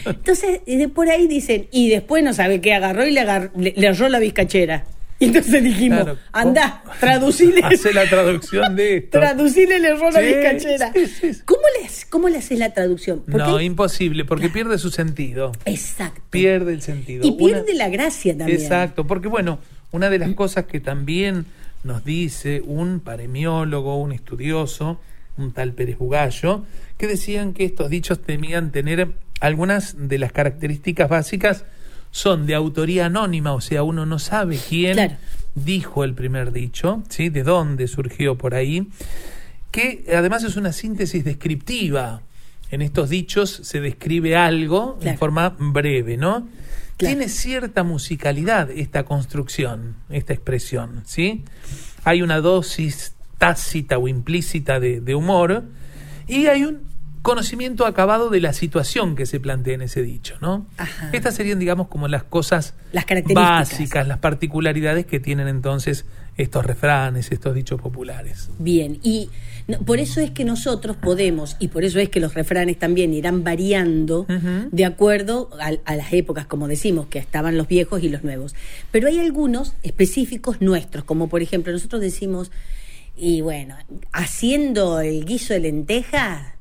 [0.06, 3.74] Entonces, de por ahí dicen, y después no sabe qué agarró y le, agar- le,
[3.76, 4.86] le erró la bizcachera.
[5.20, 6.18] Y entonces dijimos, Claro.
[6.34, 7.62] anda, traducile.
[7.64, 9.20] Hace la traducción de esto.
[9.20, 10.92] Traducile el error a Sí, bizcachera.
[10.94, 11.42] sí, sí, sí.
[11.46, 13.24] ¿Cómo, le, ¿Cómo le haces la traducción?
[13.28, 15.52] No, hay- imposible, porque pierde su sentido.
[15.66, 16.22] Exacto.
[16.30, 17.26] Pierde el sentido.
[17.26, 18.60] Y pierde Una- la gracia también.
[18.60, 19.60] Exacto, porque bueno,
[19.92, 21.46] una de las cosas que también
[21.84, 25.00] nos dice un paremiólogo, un estudioso,
[25.38, 26.66] un tal Pérez Bugallo,
[26.98, 29.10] que decían que estos dichos temían tener
[29.40, 31.66] algunas de las características básicas
[32.16, 35.16] son de autoría anónima, o sea, uno no sabe quién Claro.
[35.54, 37.28] dijo el primer dicho, ¿sí?
[37.28, 38.88] de dónde surgió por ahí,
[39.70, 42.22] que además es una síntesis descriptiva.
[42.72, 45.18] En estos dichos se describe algo en Claro.
[45.18, 46.48] forma breve, ¿no?
[46.96, 47.16] Claro.
[47.18, 51.44] Tiene cierta musicalidad esta construcción, esta expresión, ¿sí?
[52.06, 55.66] Hay una dosis tácita o implícita de, de humor
[56.30, 56.80] y hay un
[57.26, 60.68] conocimiento acabado de la situación que se plantea en ese dicho, ¿no?
[60.78, 61.10] Ajá.
[61.12, 63.70] Estas serían, digamos, como las cosas Las características.
[63.72, 66.06] básicas, las particularidades que tienen entonces
[66.38, 68.50] estos refranes, estos dichos populares.
[68.60, 69.30] Bien, y
[69.68, 73.14] no- por eso es que nosotros podemos, y por eso es que los refranes también
[73.14, 74.28] irán variando
[74.72, 78.54] de acuerdo a, a las épocas, como decimos, que estaban los viejos y los nuevos.
[78.92, 82.52] Pero hay algunos específicos nuestros, como por ejemplo, nosotros decimos,
[83.18, 83.76] y bueno,
[84.12, 86.55] haciendo el guiso de lenteja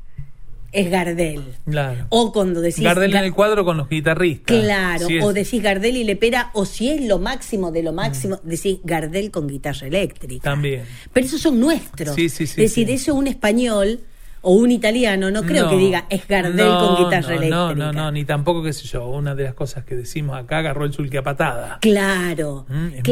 [0.75, 1.43] es Gardel.
[1.71, 2.07] Claro.
[2.11, 2.83] O cuando decís...
[2.85, 4.57] Gardel en el cuadro con los guitarristas.
[4.61, 8.39] Claro, es- o decís Gardel y Lepera, o si es lo máximo de lo máximo,
[8.43, 10.43] decís Gardel con guitarra eléctrica.
[10.51, 10.83] También.
[11.13, 12.15] Pero esos son nuestros.
[12.15, 12.93] Sí, sí, sí, es decir, sí.
[12.95, 14.01] eso un español
[14.43, 17.51] o un italiano, no creo No, que diga es Gardel no, con guitarra no, eléctrica.
[17.57, 20.59] No, no, no, ni tampoco, qué sé yo, una de las cosas que decimos acá,
[20.59, 21.79] agarró el sulque a patada.
[21.81, 23.03] Claro, Mm, muy-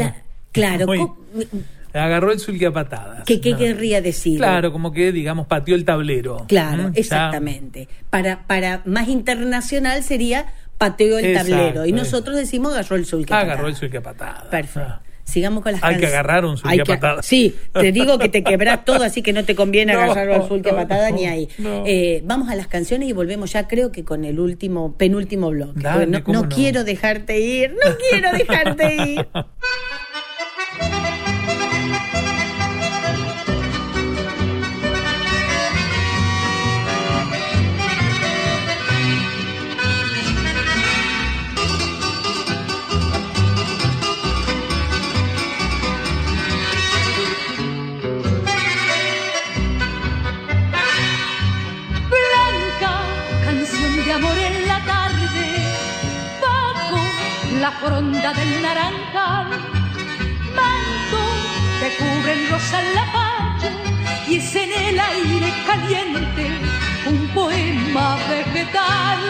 [0.52, 0.86] claro.
[0.86, 1.08] muy-
[1.94, 3.24] Agarró el sulque a patadas.
[3.26, 3.58] ¿Qué, qué No.
[3.58, 4.38] querría decir?
[4.38, 6.44] Claro, como que, digamos, pateó el tablero.
[6.48, 7.88] Claro, Mm, exactamente.
[8.10, 10.46] Para, para más internacional sería
[10.78, 11.86] pateó el Exacto, tablero.
[11.86, 13.32] Y nosotros decimos agarró el sulque.
[13.34, 14.44] Agarró el sulque a patadas.
[14.44, 14.88] Perfecto.
[14.90, 15.02] Ah.
[15.24, 17.24] Sigamos con las Hay que agarrar un Hay a patadas.
[17.24, 20.48] Sí, te digo que te quebrás todo, así que no te conviene No, agarrarlo al
[20.48, 21.48] sulque a no, patada no, ni ahí.
[21.86, 25.80] Eh, vamos a las canciones y volvemos ya, creo que con el último, penúltimo bloque.
[25.80, 26.48] Dale, no.
[26.48, 29.28] quiero dejarte ir, no quiero dejarte ir.
[57.72, 59.48] la fronda del naranjal,
[60.56, 61.22] manto
[61.80, 63.70] que cubre el rosal la pacha
[64.28, 66.50] y es en el aire caliente
[67.06, 69.20] un poema vegetal,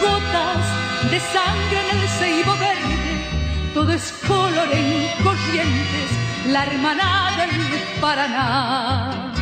[0.00, 0.64] gotas
[1.10, 6.08] de sangre en el ceibo verde, todo es color en corrientes,
[6.46, 9.32] la hermanada del Paraná.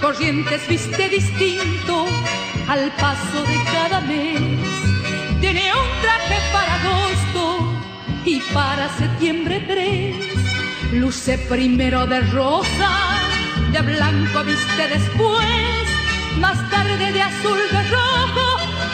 [0.00, 2.06] Corrientes viste distinto
[2.68, 4.75] al paso de cada mes.
[5.56, 7.72] Tiene un traje para agosto
[8.26, 10.14] y para septiembre tres.
[10.92, 12.90] Luce primero de rosa,
[13.72, 15.88] de blanco viste después,
[16.40, 18.46] más tarde de azul de rojo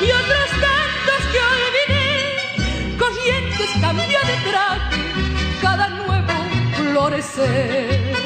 [0.03, 2.97] y otros tantos que olvidé.
[2.97, 5.03] Corrientes cambia de traje
[5.61, 6.33] cada nuevo
[6.77, 8.22] florecer.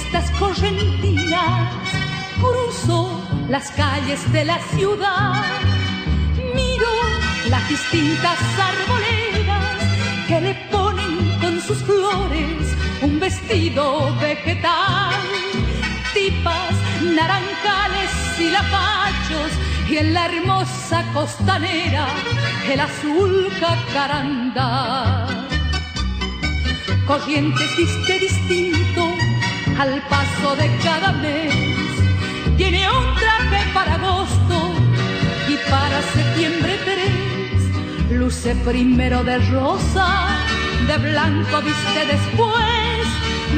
[0.00, 1.72] Siestas correntinas,
[2.40, 5.42] cruzo las calles de la ciudad,
[6.54, 6.92] miro
[7.48, 9.76] las distintas arboledas
[10.26, 15.14] que le ponen con sus flores un vestido vegetal,
[16.14, 19.50] tipas, naranjales y lapachos,
[19.88, 22.06] y en la hermosa costanera
[22.70, 25.26] el azul jacaranda.
[27.06, 28.99] Corrientes viste distinto
[29.80, 31.54] al paso de cada mes,
[32.58, 34.74] tiene un traje para agosto
[35.48, 40.36] y para septiembre tres, luce primero de rosa,
[40.86, 43.06] de blanco viste después,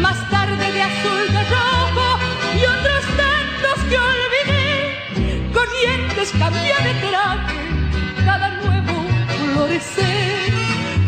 [0.01, 2.07] más tarde de azul de rojo
[2.55, 5.51] y otros tantos que olvidé.
[5.53, 7.51] Corrientes cambia de traje,
[8.25, 8.95] cada nuevo
[9.55, 10.53] florecer.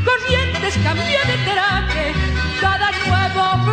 [0.09, 2.05] Corrientes cambia de traje,
[2.61, 3.64] cada nuevo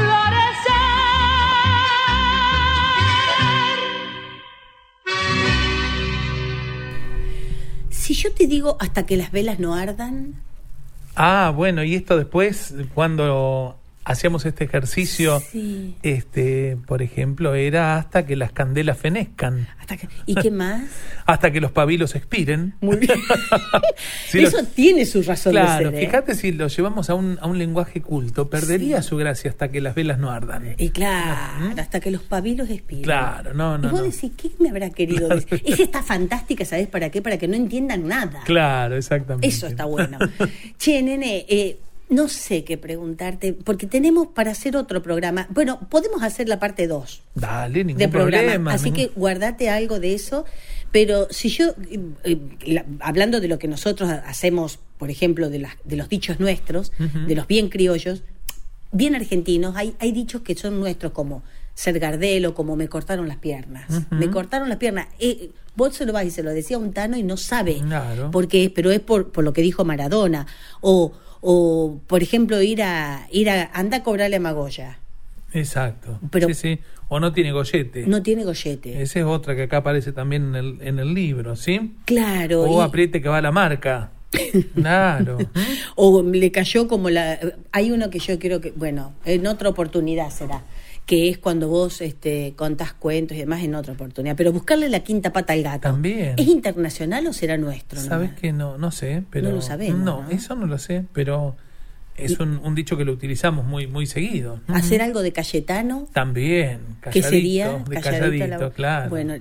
[8.21, 10.35] yo te digo hasta que las velas no ardan,
[11.15, 15.95] Ah, bueno, y esto después, cuando hacíamos este ejercicio, Sí.
[16.03, 20.83] este, por ejemplo, era hasta que las candelas fenezcan, hasta que, ¿y qué más?
[21.25, 22.73] hasta que los pabilos expiren.
[22.81, 23.19] Muy bien.
[24.27, 26.03] Si Eso tiene su razón Claro, de ser.
[26.03, 26.05] ¿eh?
[26.07, 29.81] fíjate si lo llevamos a un, a un lenguaje culto, perdería su gracia hasta que
[29.81, 30.75] las velas no ardan.
[30.77, 33.03] Y claro, hasta que los pabilos expiren.
[33.03, 34.05] Claro, no, no, Y vos no.
[34.05, 35.61] decís, ¿qué me habrá querido decir?
[35.65, 37.21] Esa está fantástica, ¿sabés para qué?
[37.21, 38.41] Para que no entiendan nada.
[38.45, 39.47] Claro, exactamente.
[39.47, 40.17] Eso está bueno.
[40.77, 41.77] che, nene, eh,
[42.11, 45.47] no sé qué preguntarte, porque tenemos para hacer otro programa.
[45.49, 48.43] Bueno, podemos hacer la parte 2 Dale, ningún de programa.
[48.43, 48.73] problema.
[48.73, 50.45] Así ningún- que guardate algo de eso.
[50.91, 55.59] Pero si yo, eh, eh, la- hablando de lo que nosotros hacemos, por ejemplo, de,
[55.59, 58.23] las, de los dichos nuestros, de los bien criollos,
[58.91, 61.43] bien argentinos, hay, hay dichos que son nuestros como
[61.73, 63.85] ser gardelo, como me cortaron las piernas.
[64.11, 65.07] Me cortaron las piernas.
[65.19, 67.75] Eh, vos se lo vas y se lo decía a un tano y no sabe
[67.79, 68.29] Claro.
[68.29, 70.45] por qué, pero es por, por lo que dijo Maradona.
[70.81, 74.99] O, o por ejemplo, ir a, ir a, anda a cobrarle a Magoya.
[75.53, 76.19] Exacto.
[76.31, 76.79] Pero- sí, sí.
[77.09, 78.07] O no tiene gollete.
[78.07, 79.01] No tiene gollete.
[79.01, 81.93] Esa es otra que acá aparece también en el, en el libro, ¿sí?
[82.05, 82.61] Claro.
[82.63, 84.11] O y- apriete que va la marca.
[84.75, 85.37] Claro.
[85.97, 87.37] o le cayó como la
[87.73, 90.61] hay uno que yo creo que bueno en otra oportunidad será
[91.05, 95.01] que es cuando vos este contás cuentos y demás en otra oportunidad pero buscarle la
[95.01, 96.35] quinta pata al gato También.
[96.37, 98.77] es internacional o será nuestro ¿Sabes que no?
[98.77, 99.49] No sé, pero...
[99.49, 100.29] No lo sabemos, No, ¿no?
[100.29, 101.55] eso no lo sé, pero
[102.15, 104.59] es un, un dicho que lo utilizamos muy muy seguido.
[104.67, 109.09] hacer algo de Cayetano También, que calladito, sería de calladito calladito, la- claro.
[109.09, 109.33] bueno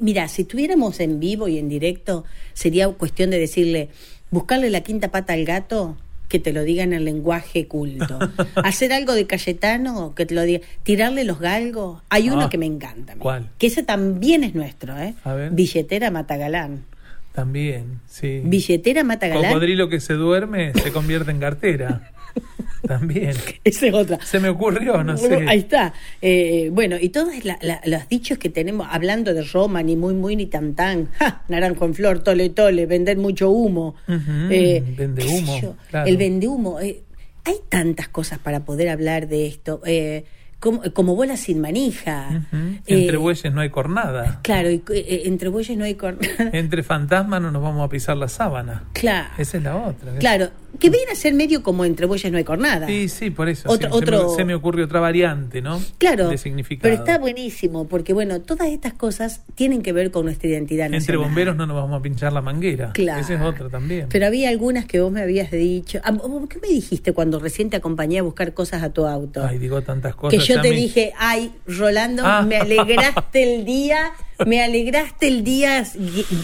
[0.00, 3.88] mira si estuviéramos en vivo y en directo sería cuestión de decirle
[4.30, 5.96] buscarle la quinta pata al gato
[6.28, 8.18] que te lo diga en el lenguaje culto
[8.56, 12.58] hacer algo de Cayetano que te lo diga tirarle los galgos hay uno Ah, que
[12.58, 13.50] me encanta ¿cuál?
[13.58, 15.14] que ese también es nuestro ¿eh?
[15.24, 15.50] A ver.
[15.52, 16.84] billetera matagalán
[17.32, 18.40] También, sí.
[18.44, 22.10] billetera matagalán Cocodrilo que se duerme se convierte en cartera.
[22.86, 23.34] También.
[23.64, 25.44] esa es otra Se me ocurrió, no sé.
[25.48, 25.94] Ahí está.
[26.20, 30.12] Eh, bueno, y todos la- la- los dichos que tenemos, hablando de Roma, ni muy,
[30.14, 33.94] muy, ni tan, tan, ja, naranjo en flor, tole, tole, vender mucho humo.
[34.08, 36.06] Eh, vende humo, yo, claro.
[36.08, 36.78] El vende humo.
[36.80, 37.00] eh,
[37.46, 39.80] hay tantas cosas para poder hablar de esto.
[39.86, 40.24] eh,
[40.60, 42.46] como, como bola sin manija.
[42.86, 44.40] Entre bueyes no hay cornada.
[44.42, 44.82] Claro, y,
[45.24, 46.16] entre bueyes no hay cor...
[46.54, 48.84] Entre fantasmas no nos vamos a pisar la sábana.
[48.94, 49.28] claro.
[49.36, 50.14] Esa es la otra.
[50.18, 50.48] Claro,
[50.78, 52.86] que viene a ser medio como entre bueyes no hay cornada.
[52.86, 53.68] Sí, sí, por eso.
[53.68, 53.98] Otro- sí.
[53.98, 55.80] Se me- otro- Se, me, ocurre otra variante, ¿no?
[55.98, 56.82] Claro, De significado.
[56.82, 61.16] pero está buenísimo, porque bueno, todas estas cosas tienen que ver con nuestra identidad Entre
[61.16, 62.92] bomberos no nos vamos a pinchar la manguera.
[62.92, 63.20] Claro.
[63.20, 64.06] Esa es otra también.
[64.10, 66.00] Pero había algunas que vos me habías dicho.
[66.04, 66.12] Ah,
[66.48, 69.44] ¿Qué me dijiste cuando recién te acompañé a buscar cosas a tu auto?
[69.44, 70.38] Ay, digo tantas cosas.
[70.38, 72.42] que yo te dije, ay, Rolando, Ah.
[72.42, 74.12] me alegraste el día,
[74.46, 75.84] me alegraste el día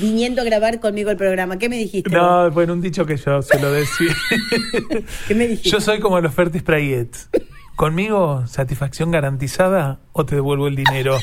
[0.00, 1.58] viniendo a grabar conmigo el programa.
[1.58, 2.10] ¿Qué me dijiste?
[2.10, 2.18] vos?
[2.18, 4.14] No, bueno, un dicho que yo se lo decía.
[5.28, 5.70] ¿Qué me dijiste?
[5.70, 7.16] yo soy como los Fertis Prayet.
[7.76, 11.18] Conmigo, satisfacción garantizada o te devuelvo el dinero.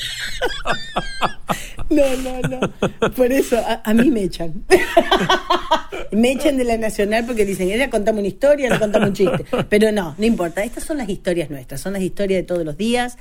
[1.90, 3.12] No, no, no.
[3.12, 4.66] Por eso a, a mí me echan.
[6.12, 9.46] me echan de la Nacional porque dicen, ella contamos una historia, le contamos un chiste.
[9.70, 10.64] Pero no, no importa.
[10.64, 13.18] Estas son las historias nuestras, son las historias de todos los días,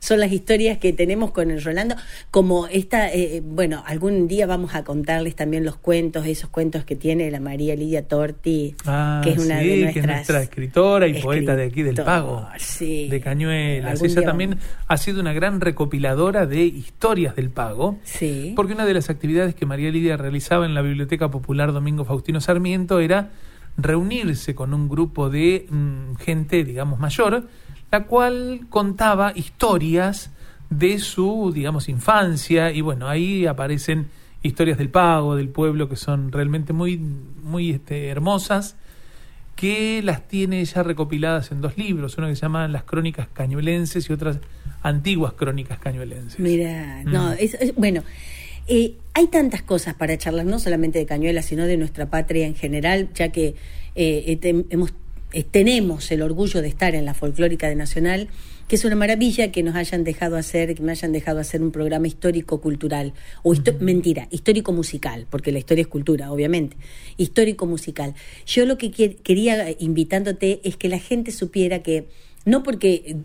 [0.00, 1.94] son las historias que tenemos con el Rolando.
[2.30, 6.96] Como esta, eh, bueno, algún día vamos a contarles también los cuentos, esos cuentos que
[6.96, 10.04] tiene la María Lidia Torti, Ah, que es una sí, de que nuestras.
[10.04, 12.46] es nuestra escritora y poeta de aquí del Pago.
[12.58, 13.08] Sí.
[13.08, 14.02] De Cañuelas.
[14.02, 14.64] Ella también vamos.
[14.86, 17.98] ha sido una gran recopiladora de historias del Pago.
[18.04, 18.52] Sí.
[18.56, 22.40] Porque una de las actividades que María Lidia realizaba en la Biblioteca Popular Domingo Faustino
[22.40, 23.30] Sarmiento era
[23.76, 27.46] reunirse con un grupo de mm, gente, digamos, mayor,
[27.90, 30.30] la cual contaba historias
[30.70, 34.08] de su, digamos, infancia y bueno, ahí aparecen
[34.42, 38.76] historias del pago, del pueblo, que son realmente muy, muy este, hermosas,
[39.56, 44.08] que las tiene ya recopiladas en dos libros, uno que se llama Las Crónicas Cañuelenses
[44.08, 44.38] y otras
[44.82, 46.38] antiguas Crónicas Cañuelenses.
[46.38, 47.36] Mira, no, mm.
[47.40, 48.04] es, bueno,
[48.68, 52.54] eh, hay tantas cosas para charlar, no solamente de Cañuelas, sino de nuestra patria en
[52.54, 53.56] general, ya que
[53.96, 54.38] eh,
[54.70, 54.92] hemos,
[55.32, 58.28] eh, tenemos el orgullo de estar en la folclórica de Nacional
[58.68, 61.72] que es una maravilla que nos hayan dejado hacer, que me hayan dejado hacer un
[61.72, 66.76] programa histórico-cultural, o mentira, histórico-musical, porque la historia es cultura, obviamente,
[67.16, 68.14] histórico-musical.
[68.46, 72.08] Yo lo que quería, invitándote, es que la gente supiera que,
[72.44, 73.16] no porque eh,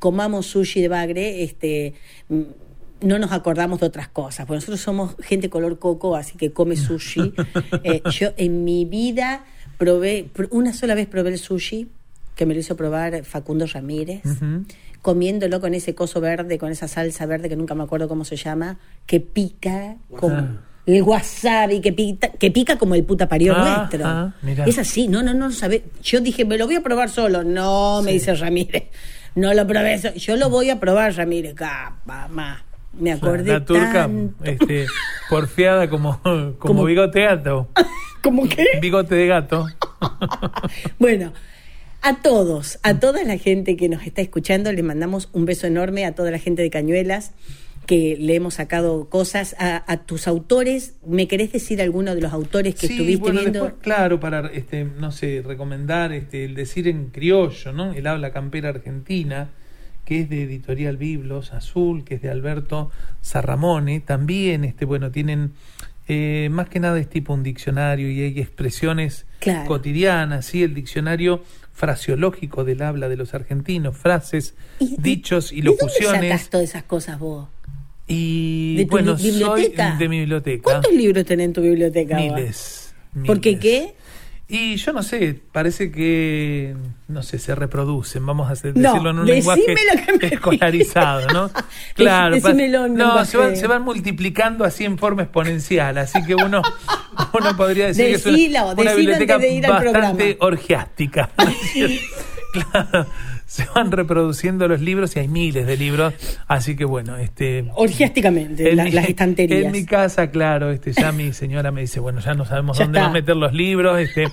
[0.00, 1.94] comamos sushi de bagre, este
[2.28, 2.42] mm,
[3.00, 6.74] no nos acordamos de otras cosas, porque nosotros somos gente color coco, así que come
[6.74, 7.32] sushi.
[7.84, 9.44] Eh, yo en mi vida
[9.78, 11.88] probé, una sola vez probé el sushi,
[12.36, 14.22] que me lo hizo probar Facundo Ramírez
[15.02, 18.36] comiéndolo con ese coso verde, con esa salsa verde que nunca me acuerdo cómo se
[18.36, 23.88] llama, que pica como el wasabi, que pica, que pica como el puta parió ah,
[23.88, 24.06] nuestro.
[24.06, 24.34] Ah,
[24.66, 25.84] es así, no, no, no sabe.
[26.02, 27.44] Yo dije, me lo voy a probar solo.
[27.44, 28.84] No, me dice Ramírez,
[29.34, 30.00] no lo probé.
[30.16, 31.54] Yo lo voy a probar, Ramírez.
[31.54, 32.28] Capa,
[32.98, 33.52] Me acordé.
[33.52, 34.10] La turca,
[34.44, 34.86] este,
[35.28, 36.20] porfiada como,
[36.58, 37.68] como, bigote gato.
[38.22, 38.66] ¿Cómo qué?
[38.80, 39.66] Bigote de gato.
[40.98, 41.32] bueno,
[42.02, 46.04] a todos, a toda la gente que nos está escuchando, les mandamos un beso enorme
[46.04, 47.32] a toda la gente de Cañuelas
[47.88, 50.96] que le hemos sacado cosas a, tus autores.
[51.06, 53.78] ¿Me querés decir alguno de los autores que estuviste viendo?
[53.80, 57.92] claro, para este, no sé, recomendar este, el decir en criollo, ¿no?
[57.94, 59.52] El habla campera argentina,
[60.08, 62.90] que es de Editorial Biblos Azul, que es de Alberto
[63.20, 64.00] Sarramone.
[64.00, 65.52] También, este, bueno, tienen
[66.08, 69.26] eh, más que nada es tipo un diccionario y hay expresiones
[69.66, 71.44] cotidianas, sí, el diccionario
[71.74, 76.22] fraseológico del habla de los argentinos, frases, dichos y locuciones.
[76.22, 77.46] ¿De sacas todas esas cosas vos?
[78.06, 80.62] Y bueno, soy de mi biblioteca.
[80.62, 82.16] ¿Cuántos libros tenés en tu biblioteca?
[82.16, 82.94] Miles.
[83.26, 83.94] ¿Por qué qué?
[84.50, 86.74] Y yo no sé, parece que,
[87.06, 89.74] no sé, se reproducen, vamos a decirlo en un lenguaje
[90.22, 91.50] escolarizado, ¿no?
[91.94, 92.34] claro,
[92.88, 96.62] no, se van, se van, multiplicando así en forma exponencial, así que uno,
[97.34, 98.24] uno podría decir que es
[98.74, 99.38] una, biblioteca
[99.68, 101.28] bastante orgiástica.
[102.52, 103.06] claro
[103.48, 106.12] se van reproduciendo los libros y hay miles de libros,
[106.46, 109.64] así que bueno, este orgiásticamente las estanterías.
[109.64, 113.00] En mi casa, claro, este ya mi señora me dice, bueno, ya no sabemos dónde
[113.00, 114.26] va a meter los libros, este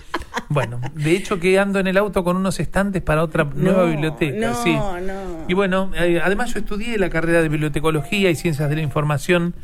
[0.50, 4.50] bueno, de hecho que ando en el auto con unos estantes para otra nueva biblioteca,
[4.50, 4.74] no, sí.
[4.74, 5.46] No.
[5.48, 9.56] Y bueno, eh, además yo estudié la carrera de bibliotecología y ciencias de la información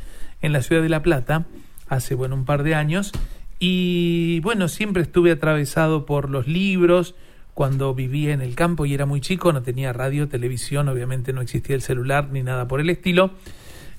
[0.41, 1.43] en la ciudad de La Plata
[1.89, 3.11] hace bueno un par de años
[3.59, 7.15] y bueno, siempre estuve atravesado por los libros,
[7.53, 11.41] cuando vivía en el campo y era muy chico, no tenía radio, televisión, obviamente no
[11.41, 13.31] existía el celular ni nada por el estilo.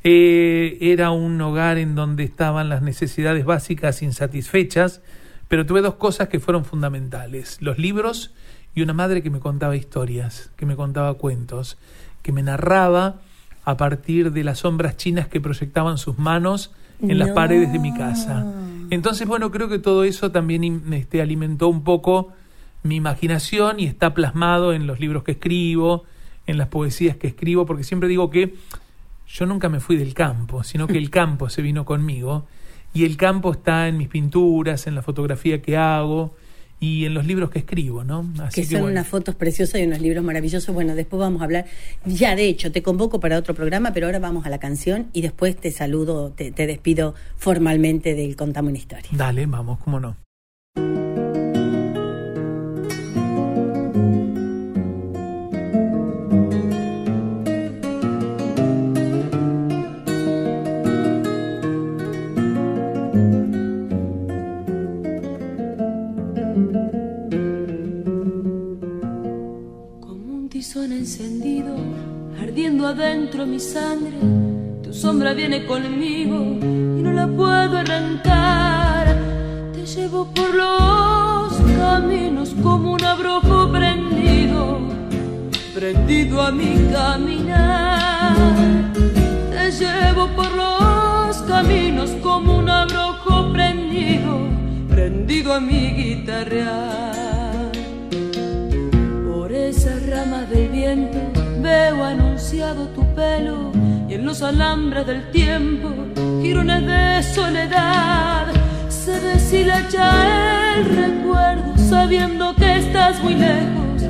[0.05, 5.01] Eh, era un hogar en donde estaban las necesidades básicas insatisfechas,
[5.49, 8.35] pero tuve dos cosas que fueron fundamentales, los libros
[8.75, 11.79] y una madre que me contaba historias, que me contaba cuentos,
[12.23, 13.21] que me narraba
[13.65, 17.93] a partir de las sombras chinas que proyectaban sus manos en las paredes de mi
[17.95, 18.45] casa.
[18.91, 22.33] Entonces, bueno, creo que todo eso también este, alimentó un poco
[22.83, 26.05] mi imaginación y está plasmado en los libros que escribo,
[26.47, 28.55] en las poesías que escribo, porque siempre digo que
[29.29, 32.47] yo nunca me fui del campo, sino que el campo se vino conmigo
[32.95, 36.35] y el campo está en mis pinturas, en la fotografía que hago
[36.79, 38.29] y en los libros que escribo, ¿no?
[38.43, 40.75] Así que, son unas fotos preciosas y unos libros maravillosos.
[40.75, 41.67] Bueno, después vamos a hablar.
[42.05, 45.23] Ya, de hecho, te convoco para otro programa, pero ahora vamos a la canción y
[45.23, 49.09] después te saludo, te, te despido formalmente del Contame una historia.
[49.13, 50.17] Dale, vamos, cómo no.
[72.93, 74.19] Adentro mi sangre.
[74.83, 79.17] Tu sombra viene conmigo y no la puedo arrancar.
[79.73, 84.81] Te llevo por los caminos como un abrojo prendido,
[85.75, 88.37] prendido a mi caminar.
[89.51, 94.39] Te llevo por los caminos como un abrojo prendido,
[94.89, 97.13] prendido a mi guitarra
[99.73, 101.19] esa rama del viento
[101.63, 102.05] veo
[102.95, 103.73] tu pelo
[104.09, 105.89] y en los alambres del tiempo
[106.43, 108.47] girones de soledad
[108.91, 114.03] se se deshilacha el recuerdo sabiendo que estás muy lejos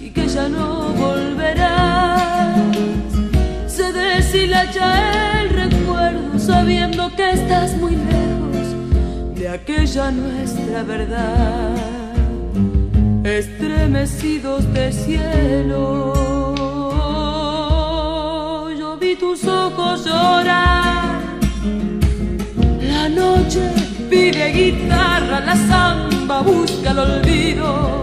[0.00, 2.56] y que ya no volverás.
[3.66, 11.74] Se deshilacha el recuerdo sabiendo que estás muy lejos de aquella nuestra verdad.
[13.24, 16.45] Estremecidos de cielo,
[19.18, 21.20] tus ojos llorar.
[22.80, 23.70] La noche
[24.10, 28.00] pide guitarra, la samba busca el olvido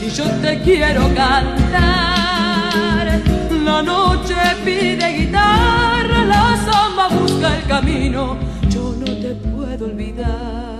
[0.00, 3.20] y yo te quiero cantar.
[3.64, 4.34] La noche
[4.64, 8.36] pide guitarra, la samba busca el camino,
[8.68, 10.79] yo no te puedo olvidar.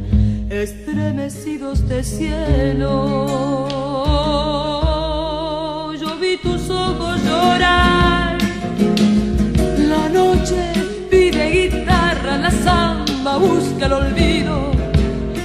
[0.51, 3.27] estremecidos de cielo
[5.99, 8.37] yo vi tus ojos llorar
[9.77, 10.73] la noche
[11.09, 14.71] pide guitarra la samba busca el olvido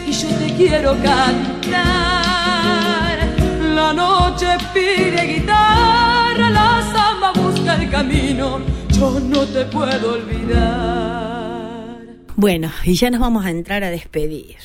[0.06, 1.76] y yo te quiero cantar.
[3.74, 11.96] La noche pide guitarra, la samba busca el camino, yo no te puedo olvidar.
[12.36, 14.56] Bueno, y ya nos vamos a entrar a despedir.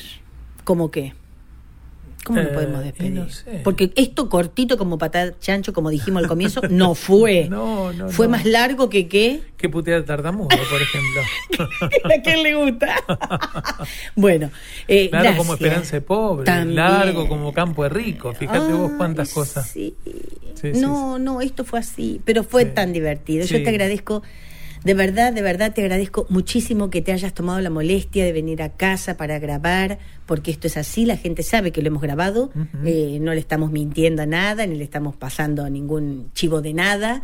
[0.64, 1.14] ¿Cómo qué?
[2.24, 3.12] ¿Cómo nos Eh, podemos despedir?
[3.14, 3.60] no sé.
[3.64, 7.48] Porque esto cortito como patada chancho, como dijimos al comienzo, no fue.
[7.50, 8.30] No, no, Fue no.
[8.32, 9.42] más largo que qué.
[9.56, 11.88] ¿Qué putear tartamudo, por ejemplo?
[12.16, 12.94] ¿A quién le gusta?
[14.14, 14.50] bueno,
[14.86, 15.36] eh, Claro, gracias.
[15.38, 16.76] como esperanza de pobre, También.
[16.76, 18.32] largo como campo de rico.
[18.34, 19.68] Fíjate vos cuántas cosas.
[19.68, 19.96] sí.
[20.60, 23.44] Sí, no, no, esto fue así, pero fue tan divertido.
[23.46, 24.22] Yo te agradezco,
[24.84, 28.62] de verdad, de verdad te agradezco muchísimo que te hayas tomado la molestia de venir
[28.62, 32.50] a casa para grabar, porque esto es así, la gente sabe que lo hemos grabado,
[32.84, 37.22] eh, no le estamos mintiendo a nada, ni le estamos pasando ningún chivo de nada,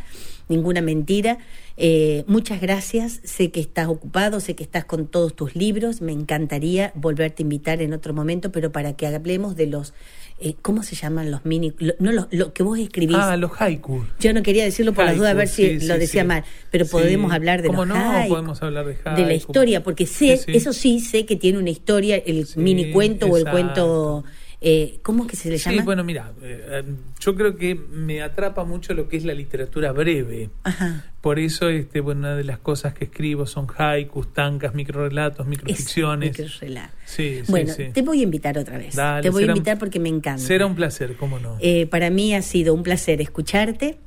[0.48, 1.38] ninguna mentira.
[1.76, 6.12] Eh, muchas gracias, sé que estás ocupado, sé que estás con todos tus libros, me
[6.12, 9.94] encantaría volverte a invitar en otro momento, pero para que hablemos de los,
[10.40, 11.72] eh, ¿cómo se llaman los mini?
[11.78, 13.16] lo- no, lo, lo que vos escribís.
[13.18, 14.06] Ah, los haikus.
[14.20, 16.28] Yo no quería decirlo por las dudas, a ver si Haiku, sí, lo decía sí.
[16.28, 16.92] mal, pero Sí.
[16.92, 18.10] podemos hablar de ¿Cómo los no?
[18.12, 19.34] haiku, Podemos hablar de de la haiku.
[19.34, 23.44] historia, porque sé, eso sí, sé que tiene una historia, el mini cuento o el
[23.48, 24.24] cuento,
[24.60, 25.76] eh, ¿cómo es que se le llama?
[25.76, 26.82] Sí, bueno, mira, eh,
[27.20, 30.50] yo creo que me atrapa mucho lo que es la literatura breve.
[30.64, 31.04] Ajá.
[31.20, 36.36] Por eso, este, bueno, una de las cosas que escribo son haikus, tancas, microrelatos, microficciones.
[36.36, 36.92] microrelato.
[37.04, 37.90] Sí, bueno, sí.
[37.92, 38.96] te voy a invitar otra vez.
[38.96, 40.42] Dale, te voy a invitar porque me encanta.
[40.42, 41.56] Será un placer, cómo no.
[41.60, 43.98] Eh, para mí ha sido un placer escucharte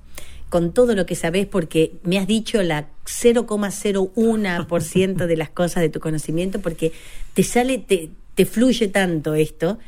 [0.49, 5.87] con todo lo que sabes porque me has dicho la 0,01% de las cosas de
[5.87, 6.91] tu conocimiento porque
[7.33, 9.79] te sale, te, te fluye tanto esto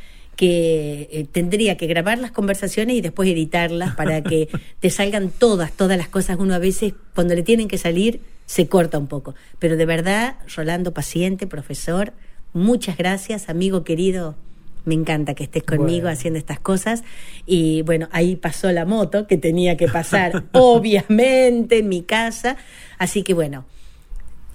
[0.44, 4.50] que eh, tendría que grabar las conversaciones y después editarlas para que
[4.82, 6.38] te salgan todas, todas las cosas.
[6.38, 9.36] Uno a veces cuando le tienen que salir se corta un poco.
[9.60, 12.12] Pero de verdad, Rolando Paciente, profesor,
[12.52, 14.36] muchas gracias, amigo querido.
[14.84, 16.10] Me encanta que estés conmigo Bueno.
[16.10, 17.06] haciendo estas cosas.
[17.46, 22.58] Y bueno, ahí pasó la moto que tenía que pasar, obviamente, en mi casa.
[22.98, 23.64] Así que bueno.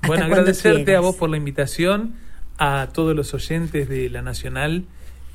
[0.03, 2.13] hasta Bueno, agradecerte a vos por la invitación,
[2.59, 4.85] a todos los oyentes de La Nacional.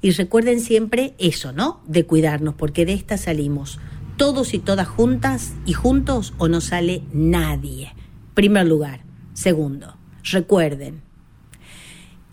[0.03, 1.81] Y recuerden siempre eso, ¿no?
[1.87, 3.79] De cuidarnos, porque de esta salimos
[4.17, 7.95] todos y todas juntas y juntos o no sale nadie.
[8.35, 9.05] Primer lugar.
[9.33, 11.03] Segundo, recuerden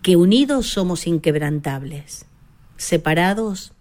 [0.02, 2.26] que unidos somos inquebrantables,
[2.76, 3.72] separados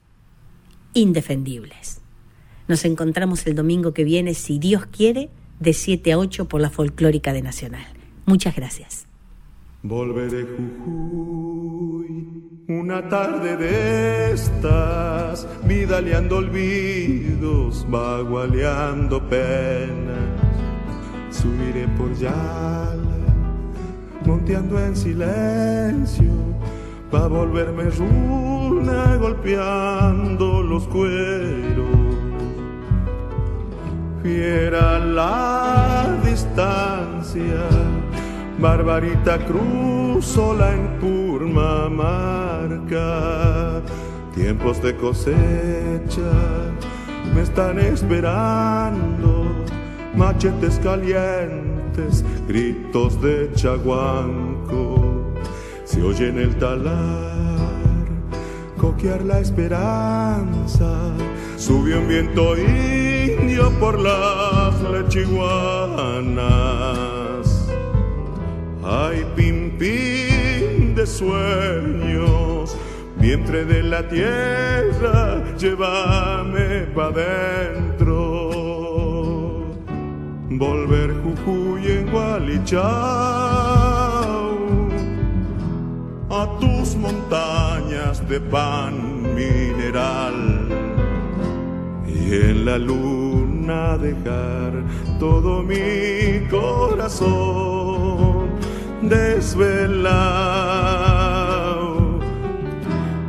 [0.94, 2.02] indefendibles.
[2.68, 6.70] Nos encontramos el domingo que viene, si Dios quiere, de 7 a 8 por la
[6.70, 7.86] folclórica de Nacional.
[8.26, 8.97] Muchas gracias.
[9.88, 12.10] Volveré Jujuy,
[12.68, 20.42] una tarde de estas, vidaleando olvidos, vagualeando penas.
[21.30, 22.98] Subiré por Yala,
[24.26, 26.34] monteando en silencio,
[27.10, 31.88] pa' volverme runa, golpeando los cueros.
[34.22, 37.70] Fiera la distancia,
[38.60, 42.24] Barbarita Cruz sola en Purmamarca.
[44.34, 46.32] Tiempos de cosecha
[47.34, 49.46] me están esperando,
[50.16, 55.34] machetes calientes, gritos de chaguanco.
[55.84, 57.38] Se oye en el talar
[58.78, 61.12] coquear la esperanza.
[61.58, 66.38] Subió un viento indio por las lechiguanas.
[68.90, 72.78] Ay, pim, pim de sueños,
[73.18, 78.16] vientre de la tierra, llévame pa' dentro.
[80.50, 82.78] Volver Jujuy en Gualichao
[86.30, 90.70] a tus montañas de pan mineral
[92.08, 94.72] y en la luna dejar
[95.20, 98.18] todo mi corazón
[99.02, 100.18] desvelado.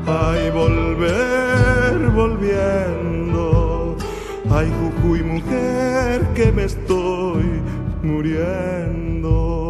[0.07, 3.97] Ay, volver volviendo.
[4.51, 7.45] Ay, Jujuy, mujer, que me estoy
[8.03, 9.68] muriendo.